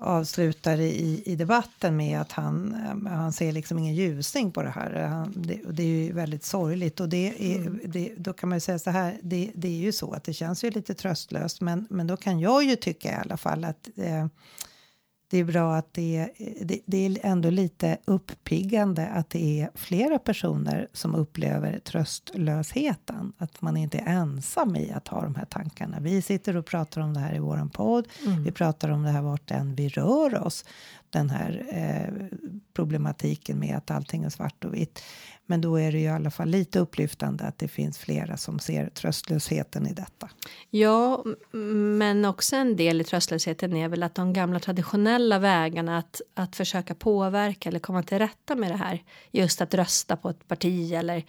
avslutar 0.00 0.80
i, 0.80 1.22
i 1.26 1.36
debatten 1.36 1.96
med 1.96 2.20
att 2.20 2.32
han, 2.32 2.74
eh, 2.74 3.12
han 3.12 3.32
ser 3.32 3.52
liksom 3.52 3.78
ingen 3.78 3.94
ljusning 3.94 4.52
på 4.52 4.62
det 4.62 4.70
här. 4.70 5.06
Han, 5.06 5.32
det, 5.36 5.60
det, 5.70 5.82
är 5.82 5.86
ju 5.86 6.12
väldigt 6.12 6.44
sorgligt 6.44 7.00
och 7.00 7.08
det 7.08 7.54
är, 7.54 7.56
mm. 7.56 7.80
det, 7.84 8.12
då 8.16 8.32
kan 8.32 8.48
man 8.48 8.56
ju 8.56 8.60
säga 8.60 8.78
så 8.78 8.90
här, 8.90 9.18
det, 9.22 9.50
det 9.54 9.68
är 9.68 9.78
ju 9.78 9.92
så 9.92 10.12
att 10.12 10.24
det 10.24 10.32
känns 10.32 10.64
ju 10.64 10.70
lite 10.70 10.94
tröstlöst 10.94 11.60
men, 11.60 11.86
men 11.90 12.06
då 12.06 12.16
kan 12.16 12.40
jag 12.40 12.64
ju 12.64 12.76
tycka 12.76 13.12
i 13.12 13.14
alla 13.14 13.36
fall 13.36 13.64
att 13.64 13.88
eh, 13.96 14.26
det 15.30 15.38
är 15.38 15.44
bra 15.44 15.74
att 15.74 15.94
det, 15.94 16.28
det, 16.60 16.80
det, 16.86 17.06
är 17.06 17.18
ändå 17.22 17.50
lite 17.50 17.98
uppiggande 18.04 19.06
att 19.06 19.30
det 19.30 19.60
är 19.60 19.70
flera 19.74 20.18
personer 20.18 20.88
som 20.92 21.14
upplever 21.14 21.78
tröstlösheten. 21.78 23.32
Att 23.38 23.62
man 23.62 23.76
inte 23.76 23.98
är 23.98 24.06
ensam 24.06 24.76
i 24.76 24.92
att 24.92 25.08
ha 25.08 25.22
de 25.22 25.34
här 25.34 25.44
tankarna. 25.44 26.00
Vi 26.00 26.22
sitter 26.22 26.56
och 26.56 26.66
pratar 26.66 27.00
om 27.00 27.14
det 27.14 27.20
här 27.20 27.34
i 27.34 27.38
vår 27.38 27.68
podd. 27.72 28.08
Mm. 28.26 28.44
Vi 28.44 28.52
pratar 28.52 28.88
om 28.88 29.02
det 29.02 29.10
här 29.10 29.22
vart 29.22 29.50
än 29.50 29.74
vi 29.74 29.88
rör 29.88 30.46
oss. 30.46 30.64
Den 31.10 31.30
här 31.30 31.66
eh, 31.68 32.38
problematiken 32.72 33.58
med 33.58 33.76
att 33.76 33.90
allting 33.90 34.24
är 34.24 34.30
svart 34.30 34.64
och 34.64 34.74
vitt. 34.74 35.02
Men 35.46 35.60
då 35.60 35.76
är 35.76 35.92
det 35.92 35.98
ju 35.98 36.04
i 36.04 36.08
alla 36.08 36.30
fall 36.30 36.48
lite 36.48 36.78
upplyftande 36.78 37.44
att 37.44 37.58
det 37.58 37.68
finns 37.68 37.98
flera 37.98 38.36
som 38.36 38.58
ser 38.58 38.88
tröstlösheten 38.88 39.86
i 39.86 39.92
detta. 39.92 40.28
Ja, 40.70 41.24
men 41.98 42.24
också 42.24 42.56
en 42.56 42.76
del 42.76 43.00
i 43.00 43.04
tröstlösheten 43.04 43.76
är 43.76 43.88
väl 43.88 44.02
att 44.02 44.14
de 44.14 44.32
gamla 44.32 44.60
traditionella 44.60 45.38
vägarna 45.38 45.98
att, 45.98 46.20
att 46.34 46.56
försöka 46.56 46.94
påverka 46.94 47.68
eller 47.68 47.78
komma 47.78 48.02
till 48.02 48.18
rätta 48.18 48.54
med 48.54 48.70
det 48.70 48.76
här. 48.76 49.02
Just 49.30 49.60
att 49.60 49.74
rösta 49.74 50.16
på 50.16 50.30
ett 50.30 50.48
parti 50.48 50.92
eller 50.92 51.24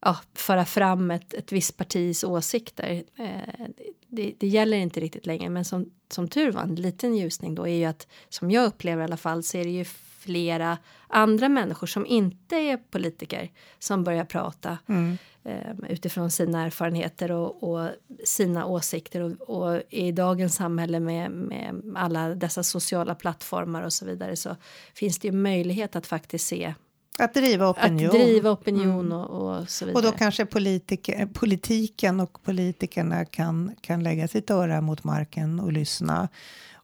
ja, 0.00 0.16
föra 0.34 0.64
fram 0.64 1.10
ett, 1.10 1.34
ett 1.34 1.52
visst 1.52 1.76
partis 1.76 2.24
åsikter. 2.24 3.04
Eh, 3.18 3.66
det, 4.08 4.34
det, 4.38 4.46
gäller 4.46 4.76
inte 4.76 5.00
riktigt 5.00 5.26
längre, 5.26 5.48
men 5.48 5.64
som, 5.64 5.90
som 6.08 6.28
tur 6.28 6.52
var 6.52 6.62
en 6.62 6.74
liten 6.74 7.16
ljusning 7.16 7.54
då 7.54 7.68
är 7.68 7.74
ju 7.74 7.84
att 7.84 8.06
som 8.28 8.50
jag 8.50 8.66
upplever 8.66 9.02
i 9.02 9.04
alla 9.04 9.16
fall 9.16 9.42
så 9.42 9.56
är 9.58 9.64
det 9.64 9.70
ju 9.70 9.84
flera 10.18 10.78
andra 11.08 11.48
människor 11.48 11.86
som 11.86 12.06
inte 12.06 12.56
är 12.56 12.76
politiker 12.76 13.50
som 13.78 14.04
börjar 14.04 14.24
prata 14.24 14.78
mm. 14.86 15.18
eh, 15.44 15.74
utifrån 15.88 16.30
sina 16.30 16.64
erfarenheter 16.64 17.32
och, 17.32 17.62
och 17.62 17.90
sina 18.24 18.66
åsikter 18.66 19.20
och, 19.20 19.32
och, 19.40 19.82
i 19.90 20.12
dagens 20.12 20.54
samhälle 20.54 21.00
med, 21.00 21.30
med 21.30 21.82
alla 21.94 22.28
dessa 22.34 22.62
sociala 22.62 23.14
plattformar 23.14 23.82
och 23.82 23.92
så 23.92 24.06
vidare 24.06 24.36
så 24.36 24.56
finns 24.94 25.18
det 25.18 25.28
ju 25.28 25.32
möjlighet 25.32 25.96
att 25.96 26.06
faktiskt 26.06 26.46
se 26.46 26.74
att 27.18 27.34
driva 27.34 27.68
opinion. 27.70 28.06
Att 28.06 28.12
driva 28.12 28.50
opinion 28.50 29.06
mm. 29.06 29.12
och, 29.12 29.58
och, 29.58 29.70
så 29.70 29.84
vidare. 29.84 30.06
Och 30.06 30.12
då 30.12 30.18
kanske 30.18 30.46
politik, 30.46 31.10
politiken 31.32 32.20
och 32.20 32.42
politikerna 32.42 33.24
kan, 33.24 33.74
kan 33.80 34.02
lägga 34.02 34.28
sitt 34.28 34.50
öra 34.50 34.80
mot 34.80 35.04
marken 35.04 35.60
och 35.60 35.72
lyssna 35.72 36.28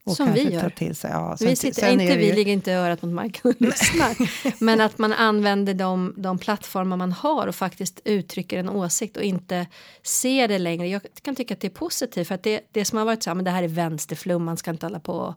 och 0.04 0.16
som 0.16 0.32
vi 0.32 0.52
gör. 0.52 0.70
Till 0.70 0.96
sig. 0.96 1.10
Ja, 1.10 1.36
vi 1.40 1.56
sitter, 1.56 1.92
inte, 1.92 2.16
vi 2.16 2.26
ju... 2.26 2.32
ligger 2.34 2.52
inte 2.52 2.72
örat 2.72 3.02
mot 3.02 3.12
marken 3.12 3.50
och 3.50 3.60
lyssnar. 3.60 4.16
men 4.64 4.80
att 4.80 4.98
man 4.98 5.12
använder 5.12 5.74
de, 5.74 6.14
de 6.16 6.38
plattformar 6.38 6.96
man 6.96 7.12
har 7.12 7.46
och 7.46 7.54
faktiskt 7.54 8.00
uttrycker 8.04 8.58
en 8.58 8.68
åsikt 8.68 9.16
och 9.16 9.22
inte 9.22 9.66
ser 10.02 10.48
det 10.48 10.58
längre. 10.58 10.88
Jag 10.88 11.02
kan 11.22 11.36
tycka 11.36 11.54
att 11.54 11.60
det 11.60 11.66
är 11.66 11.70
positivt 11.70 12.28
för 12.28 12.34
att 12.34 12.42
det, 12.42 12.60
det 12.72 12.84
som 12.84 12.98
har 12.98 13.04
varit 13.04 13.22
så 13.22 13.30
här, 13.30 13.34
men 13.34 13.44
det 13.44 13.50
här 13.50 13.62
är 13.62 13.68
vänsterflum, 13.68 14.44
man 14.44 14.56
ska 14.56 14.70
inte 14.70 14.86
hålla 14.86 15.00
på 15.00 15.12
och 15.12 15.34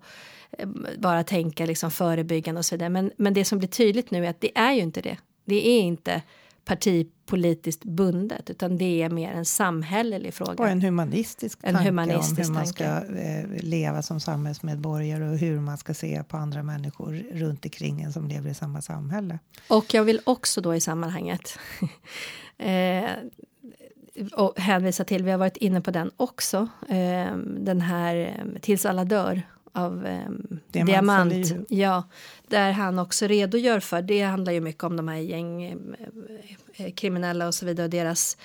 bara 0.97 1.23
tänka 1.23 1.65
liksom 1.65 1.91
förebyggande 1.91 2.59
och 2.59 2.65
så 2.65 2.75
vidare. 2.75 2.89
Men, 2.89 3.11
men 3.17 3.33
det 3.33 3.45
som 3.45 3.57
blir 3.57 3.69
tydligt 3.69 4.11
nu 4.11 4.25
är 4.25 4.29
att 4.29 4.41
det 4.41 4.57
är 4.57 4.73
ju 4.73 4.81
inte 4.81 5.01
det. 5.01 5.17
Det 5.45 5.67
är 5.67 5.81
inte 5.81 6.21
partipolitiskt 6.67 7.83
bundet 7.83 8.49
utan 8.49 8.77
det 8.77 9.01
är 9.01 9.09
mer 9.09 9.31
en 9.31 9.45
samhällelig 9.45 10.33
fråga. 10.33 10.63
Och 10.63 10.69
en 10.69 10.81
humanistisk 10.81 11.59
En 11.61 11.73
tanke 11.73 11.89
humanistisk 11.89 12.39
om 12.39 12.45
hur 12.45 12.53
man 12.53 12.67
ska 12.67 12.83
eh, 12.83 13.63
leva 13.63 14.01
som 14.01 14.19
samhällsmedborgare 14.19 15.29
och 15.29 15.37
hur 15.37 15.59
man 15.59 15.77
ska 15.77 15.93
se 15.93 16.23
på 16.23 16.37
andra 16.37 16.63
människor 16.63 17.23
runt 17.31 17.65
omkring 17.65 18.01
en 18.01 18.13
som 18.13 18.27
lever 18.27 18.49
i 18.49 18.53
samma 18.53 18.81
samhälle. 18.81 19.39
Och 19.67 19.93
jag 19.93 20.03
vill 20.03 20.21
också 20.23 20.61
då 20.61 20.75
i 20.75 20.81
sammanhanget 20.81 21.59
eh, 22.57 23.09
och 24.33 24.59
hänvisa 24.59 25.03
till, 25.03 25.23
vi 25.23 25.31
har 25.31 25.37
varit 25.37 25.57
inne 25.57 25.81
på 25.81 25.91
den 25.91 26.11
också, 26.17 26.67
eh, 26.89 27.37
den 27.59 27.81
här 27.81 28.15
eh, 28.15 28.59
Tills 28.61 28.85
alla 28.85 29.05
dör 29.05 29.41
av 29.77 30.05
eh, 30.05 30.29
Diamant 30.71 31.29
Diamant. 31.29 31.69
Ja, 31.69 32.03
där 32.47 32.71
han 32.71 32.99
också 32.99 33.27
redogör 33.27 33.79
för, 33.79 34.01
det 34.01 34.21
handlar 34.21 34.53
ju 34.53 34.61
mycket 34.61 34.83
om 34.83 34.97
de 34.97 35.07
här 35.07 35.17
gäng 35.17 35.63
eh, 35.63 35.77
eh, 36.75 36.93
kriminella 36.93 37.47
och 37.47 37.55
så 37.55 37.65
vidare 37.65 37.83
och 37.85 37.89
deras 37.89 38.37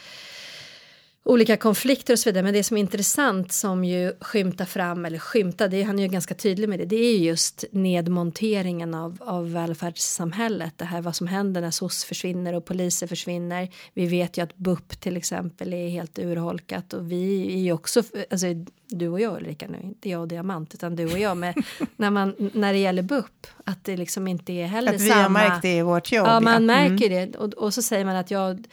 olika 1.24 1.56
konflikter 1.56 2.12
och 2.14 2.18
så 2.18 2.28
vidare. 2.28 2.42
Men 2.44 2.54
det 2.54 2.62
som 2.64 2.76
är 2.76 2.80
intressant 2.80 3.52
som 3.52 3.84
ju 3.84 4.12
skymtar 4.20 4.64
fram, 4.64 5.04
eller 5.04 5.18
skymtar, 5.18 5.68
det 5.68 5.76
är, 5.76 5.84
han 5.84 5.98
är 5.98 6.02
ju 6.02 6.08
ganska 6.08 6.34
tydlig 6.34 6.68
med 6.68 6.78
det, 6.78 6.84
det 6.84 6.96
är 6.96 7.18
ju 7.18 7.24
just 7.24 7.64
nedmonteringen 7.72 8.94
av, 8.94 9.16
av 9.20 9.52
välfärdssamhället. 9.52 10.78
Det 10.78 10.84
här 10.84 11.00
vad 11.00 11.16
som 11.16 11.26
händer 11.26 11.60
när 11.60 11.70
SOS 11.70 12.04
försvinner 12.04 12.52
och 12.54 12.64
poliser 12.64 13.06
försvinner. 13.06 13.68
Vi 13.94 14.06
vet 14.06 14.38
ju 14.38 14.42
att 14.42 14.56
BUP 14.56 15.00
till 15.00 15.16
exempel 15.16 15.72
är 15.72 15.88
helt 15.88 16.18
urholkat 16.18 16.92
och 16.92 17.12
vi 17.12 17.52
är 17.54 17.58
ju 17.58 17.72
också, 17.72 18.02
alltså 18.30 18.46
du 18.88 19.08
och 19.08 19.20
jag 19.20 19.36
Ulrika 19.36 19.66
nu, 19.68 19.78
inte 19.82 20.08
jag 20.08 20.20
och 20.20 20.28
Diamant 20.28 20.74
utan 20.74 20.96
du 20.96 21.12
och 21.12 21.18
jag, 21.18 21.36
med, 21.36 21.54
när, 21.96 22.10
man, 22.10 22.34
när 22.54 22.72
det 22.72 22.78
gäller 22.78 23.02
BUP, 23.02 23.46
att 23.64 23.84
det 23.84 23.96
liksom 23.96 24.28
inte 24.28 24.52
är 24.52 24.66
heller 24.66 24.94
Att 24.94 25.00
vi 25.00 25.08
samma... 25.08 25.22
har 25.22 25.30
märkt 25.30 25.62
det 25.62 25.76
i 25.76 25.82
vårt 25.82 26.12
jobb. 26.12 26.26
Ja, 26.26 26.40
man 26.40 26.52
Mm. 26.62 26.66
märker 26.92 27.10
det. 27.10 27.36
Och, 27.36 27.54
och 27.54 27.74
så 27.74 27.82
säger 27.82 28.04
man 28.04 28.16
att 28.16 28.30
jag, 28.30 28.64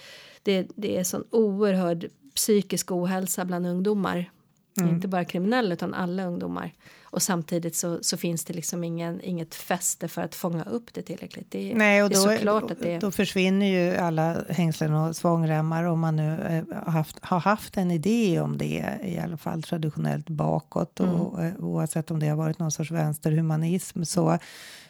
det, 0.43 0.67
det 0.75 0.97
är 0.97 1.03
sån 1.03 1.23
oerhörd 1.31 2.05
psykisk 2.39 2.91
ohälsa 2.91 3.45
bland 3.45 3.67
ungdomar. 3.67 4.31
Mm. 4.79 4.95
Inte 4.95 5.07
bara 5.07 5.25
kriminella 5.25 5.73
utan 5.73 5.93
alla 5.93 6.25
ungdomar. 6.25 6.73
Och 7.11 7.21
samtidigt 7.21 7.75
så, 7.75 7.99
så 8.01 8.17
finns 8.17 8.45
det 8.45 8.53
liksom 8.53 8.83
ingen, 8.83 9.21
inget 9.21 9.55
fäste 9.55 10.07
för 10.07 10.21
att 10.21 10.35
fånga 10.35 10.63
upp 10.63 10.93
det 10.93 11.01
tillräckligt. 11.01 11.51
Det, 11.51 11.73
Nej, 11.75 12.03
och 12.03 12.09
det 12.09 12.15
då, 12.15 12.29
är 12.29 12.35
såklart 12.35 12.71
att 12.71 12.79
det 12.81 12.99
då 12.99 13.11
försvinner 13.11 13.65
ju 13.65 13.97
alla 13.97 14.43
hängslen 14.49 14.93
och 14.93 15.15
svångremmar 15.15 15.83
om 15.83 15.99
man 15.99 16.15
nu 16.15 16.31
eh, 16.31 16.83
har, 16.83 16.91
haft, 16.91 17.17
har 17.21 17.39
haft 17.39 17.77
en 17.77 17.91
idé 17.91 18.39
om 18.39 18.57
det, 18.57 18.99
i 19.03 19.19
alla 19.19 19.37
fall 19.37 19.63
traditionellt 19.63 20.29
bakåt. 20.29 20.99
Mm. 20.99 21.15
Och, 21.15 21.43
eh, 21.43 21.53
oavsett 21.59 22.11
om 22.11 22.19
det 22.19 22.27
har 22.27 22.37
varit 22.37 22.59
någon 22.59 22.71
sorts 22.71 22.91
vänsterhumanism 22.91 24.03
så, 24.03 24.37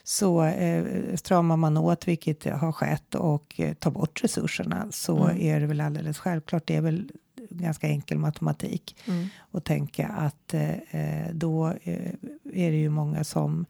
så 0.04 0.44
eh, 0.44 0.84
stramar 1.16 1.58
man 1.58 1.78
åt, 1.78 2.08
vilket 2.08 2.46
har 2.46 2.72
skett, 2.72 3.16
och 3.16 3.60
eh, 3.60 3.74
tar 3.74 3.92
bort 3.92 4.24
resurserna 4.24 4.88
så 4.92 5.18
Mm. 5.24 5.42
är 5.42 5.60
det 5.60 5.66
väl 5.66 5.82
alldeles 5.82 6.20
självklart. 6.20 6.64
Det 6.68 6.76
är 6.76 6.82
väl 6.82 7.12
ganska 7.50 7.88
enkel 7.88 8.18
matematik 8.18 8.96
Mm. 9.08 9.28
och 9.52 9.64
tänka 9.64 10.08
att 10.08 10.54
eh, 10.54 10.70
eh, 10.70 11.34
då 11.34 11.68
eh, 11.68 12.14
är 12.54 12.72
det 12.72 12.78
ju 12.78 12.90
många 12.90 13.24
som 13.24 13.66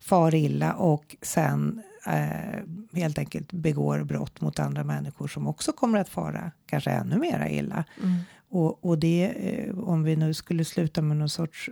far 0.00 0.34
illa 0.34 0.72
och 0.72 1.16
sen 1.22 1.82
eh, 2.06 2.60
helt 2.92 3.18
enkelt 3.18 3.52
begår 3.52 4.04
brott 4.04 4.40
mot 4.40 4.58
andra 4.58 4.84
människor 4.84 5.28
som 5.28 5.46
också 5.46 5.72
kommer 5.72 5.98
att 5.98 6.08
fara 6.08 6.52
kanske 6.66 6.90
ännu 6.90 7.18
mera 7.18 7.48
illa. 7.50 7.84
Mm. 8.02 8.16
Och, 8.50 8.84
och 8.84 8.98
det, 8.98 9.24
eh, 9.36 9.78
om 9.78 10.02
vi 10.02 10.16
nu 10.16 10.34
skulle 10.34 10.64
sluta 10.64 11.02
med 11.02 11.16
någon 11.16 11.28
sorts 11.28 11.70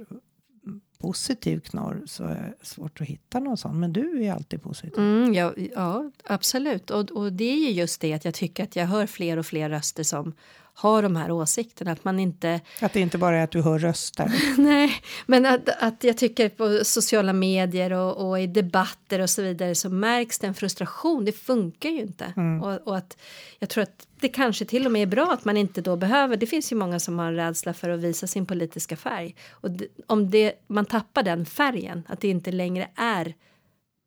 positiv 0.98 1.60
knorr 1.60 2.02
så 2.06 2.24
är 2.24 2.34
det 2.34 2.66
svårt 2.66 3.00
att 3.00 3.06
hitta 3.06 3.40
någon 3.40 3.56
sån. 3.56 3.80
Men 3.80 3.92
du 3.92 4.24
är 4.24 4.32
alltid 4.32 4.62
positiv. 4.62 4.98
Mm, 4.98 5.34
ja, 5.34 5.54
ja, 5.74 6.10
absolut. 6.24 6.90
Och, 6.90 7.10
och 7.10 7.32
det 7.32 7.44
är 7.44 7.56
ju 7.56 7.70
just 7.70 8.00
det 8.00 8.12
att 8.12 8.24
jag 8.24 8.34
tycker 8.34 8.64
att 8.64 8.76
jag 8.76 8.86
hör 8.86 9.06
fler 9.06 9.36
och 9.36 9.46
fler 9.46 9.70
röster 9.70 10.02
som 10.02 10.32
har 10.78 11.02
de 11.02 11.16
här 11.16 11.30
åsikterna. 11.30 11.92
Att 11.92 12.04
man 12.04 12.18
inte 12.18 12.60
Att 12.80 12.92
det 12.92 13.00
inte 13.00 13.18
bara 13.18 13.36
är 13.36 13.44
att 13.44 13.50
du 13.50 13.62
hör 13.62 13.78
röster. 13.78 14.32
Nej, 14.58 14.92
men 15.26 15.46
att, 15.46 15.68
att 15.82 16.04
jag 16.04 16.16
tycker 16.16 16.48
på 16.48 16.84
sociala 16.84 17.32
medier 17.32 17.92
och, 17.92 18.28
och 18.28 18.40
i 18.40 18.46
debatter 18.46 19.20
och 19.20 19.30
så 19.30 19.42
vidare 19.42 19.74
så 19.74 19.90
märks 19.90 20.38
det 20.38 20.46
en 20.46 20.54
frustration. 20.54 21.24
Det 21.24 21.32
funkar 21.32 21.90
ju 21.90 22.00
inte. 22.00 22.32
Och, 22.62 22.88
och 22.88 22.96
att 22.96 23.16
jag 23.58 23.68
tror 23.68 23.82
att 23.82 24.06
det 24.20 24.28
kanske 24.28 24.64
till 24.64 24.86
och 24.86 24.92
med 24.92 25.02
är 25.02 25.06
bra 25.06 25.32
att 25.32 25.44
man 25.44 25.56
inte 25.56 25.80
då 25.80 25.96
behöver. 25.96 26.36
Det 26.36 26.46
finns 26.46 26.72
ju 26.72 26.76
många 26.76 27.00
som 27.00 27.18
har 27.18 27.26
en 27.26 27.36
rädsla 27.36 27.74
för 27.74 27.90
att 27.90 28.00
visa 28.00 28.26
sin 28.26 28.46
politiska 28.46 28.96
färg. 28.96 29.34
Och 29.50 29.70
det, 29.70 29.86
om 30.06 30.30
det, 30.30 30.52
man 30.66 30.84
tappar 30.84 31.22
den 31.22 31.46
färgen, 31.46 32.02
att 32.08 32.20
det 32.20 32.28
inte 32.28 32.52
längre 32.52 32.88
är 32.96 33.34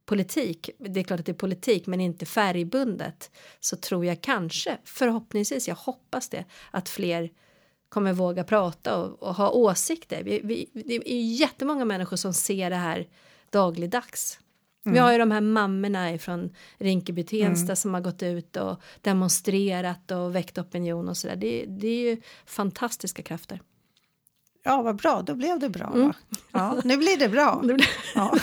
politik, 0.09 0.69
det 0.77 0.99
är 0.99 1.03
klart 1.03 1.19
att 1.19 1.25
det 1.25 1.31
är 1.31 1.33
politik 1.33 1.87
men 1.87 2.01
inte 2.01 2.25
färgbundet, 2.25 3.31
så 3.59 3.75
tror 3.75 4.05
jag 4.05 4.21
kanske, 4.21 4.77
förhoppningsvis, 4.83 5.67
jag 5.67 5.75
hoppas 5.75 6.29
det, 6.29 6.45
att 6.71 6.89
fler 6.89 7.29
kommer 7.89 8.13
våga 8.13 8.43
prata 8.43 8.97
och, 8.97 9.23
och 9.23 9.35
ha 9.35 9.49
åsikter. 9.49 10.23
Vi, 10.23 10.41
vi, 10.43 10.69
det 10.73 11.13
är 11.13 11.21
jättemånga 11.21 11.85
människor 11.85 12.17
som 12.17 12.33
ser 12.33 12.69
det 12.69 12.75
här 12.75 13.07
dagligdags. 13.49 14.39
Vi 14.83 14.97
har 14.97 15.11
ju 15.11 15.17
de 15.17 15.31
här 15.31 15.41
mammorna 15.41 16.17
från 16.17 16.55
Rinkeby-Tensta 16.77 17.75
som 17.75 17.93
har 17.93 18.01
gått 18.01 18.23
ut 18.23 18.57
och 18.57 18.81
demonstrerat 19.01 20.11
och 20.11 20.35
väckt 20.35 20.57
opinion 20.57 21.09
och 21.09 21.17
sådär. 21.17 21.35
Det, 21.35 21.65
det 21.65 21.87
är 21.87 22.09
ju 22.09 22.21
fantastiska 22.45 23.21
krafter. 23.21 23.61
Ja, 24.63 24.81
vad 24.81 24.95
bra. 24.95 25.21
Då 25.21 25.35
blev 25.35 25.59
det 25.59 25.69
bra. 25.69 25.89
Va? 25.89 26.13
Ja, 26.51 26.75
nu 26.83 26.97
blir 26.97 27.17
det 27.17 27.29
bra. 27.29 27.63
Ja, 28.15 28.33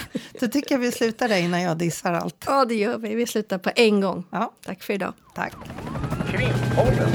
då 0.40 0.47
tycker 0.49 0.75
jag 0.75 0.81
vi 0.81 0.92
slutar 0.92 1.29
där 1.29 1.38
innan 1.38 1.62
jag 1.62 1.77
dissar 1.77 2.12
allt. 2.12 2.45
Ja, 2.47 2.64
det 2.64 2.75
gör 2.75 2.99
vi. 2.99 3.14
Vi 3.14 3.27
slutar 3.27 3.59
på 3.59 3.71
en 3.77 4.01
gång. 4.01 4.25
Ja, 4.31 4.53
Tack 4.66 4.83
för 4.83 4.92
idag. 4.95 5.12
tack. 5.35 5.53
Krimpodden. 6.31 7.11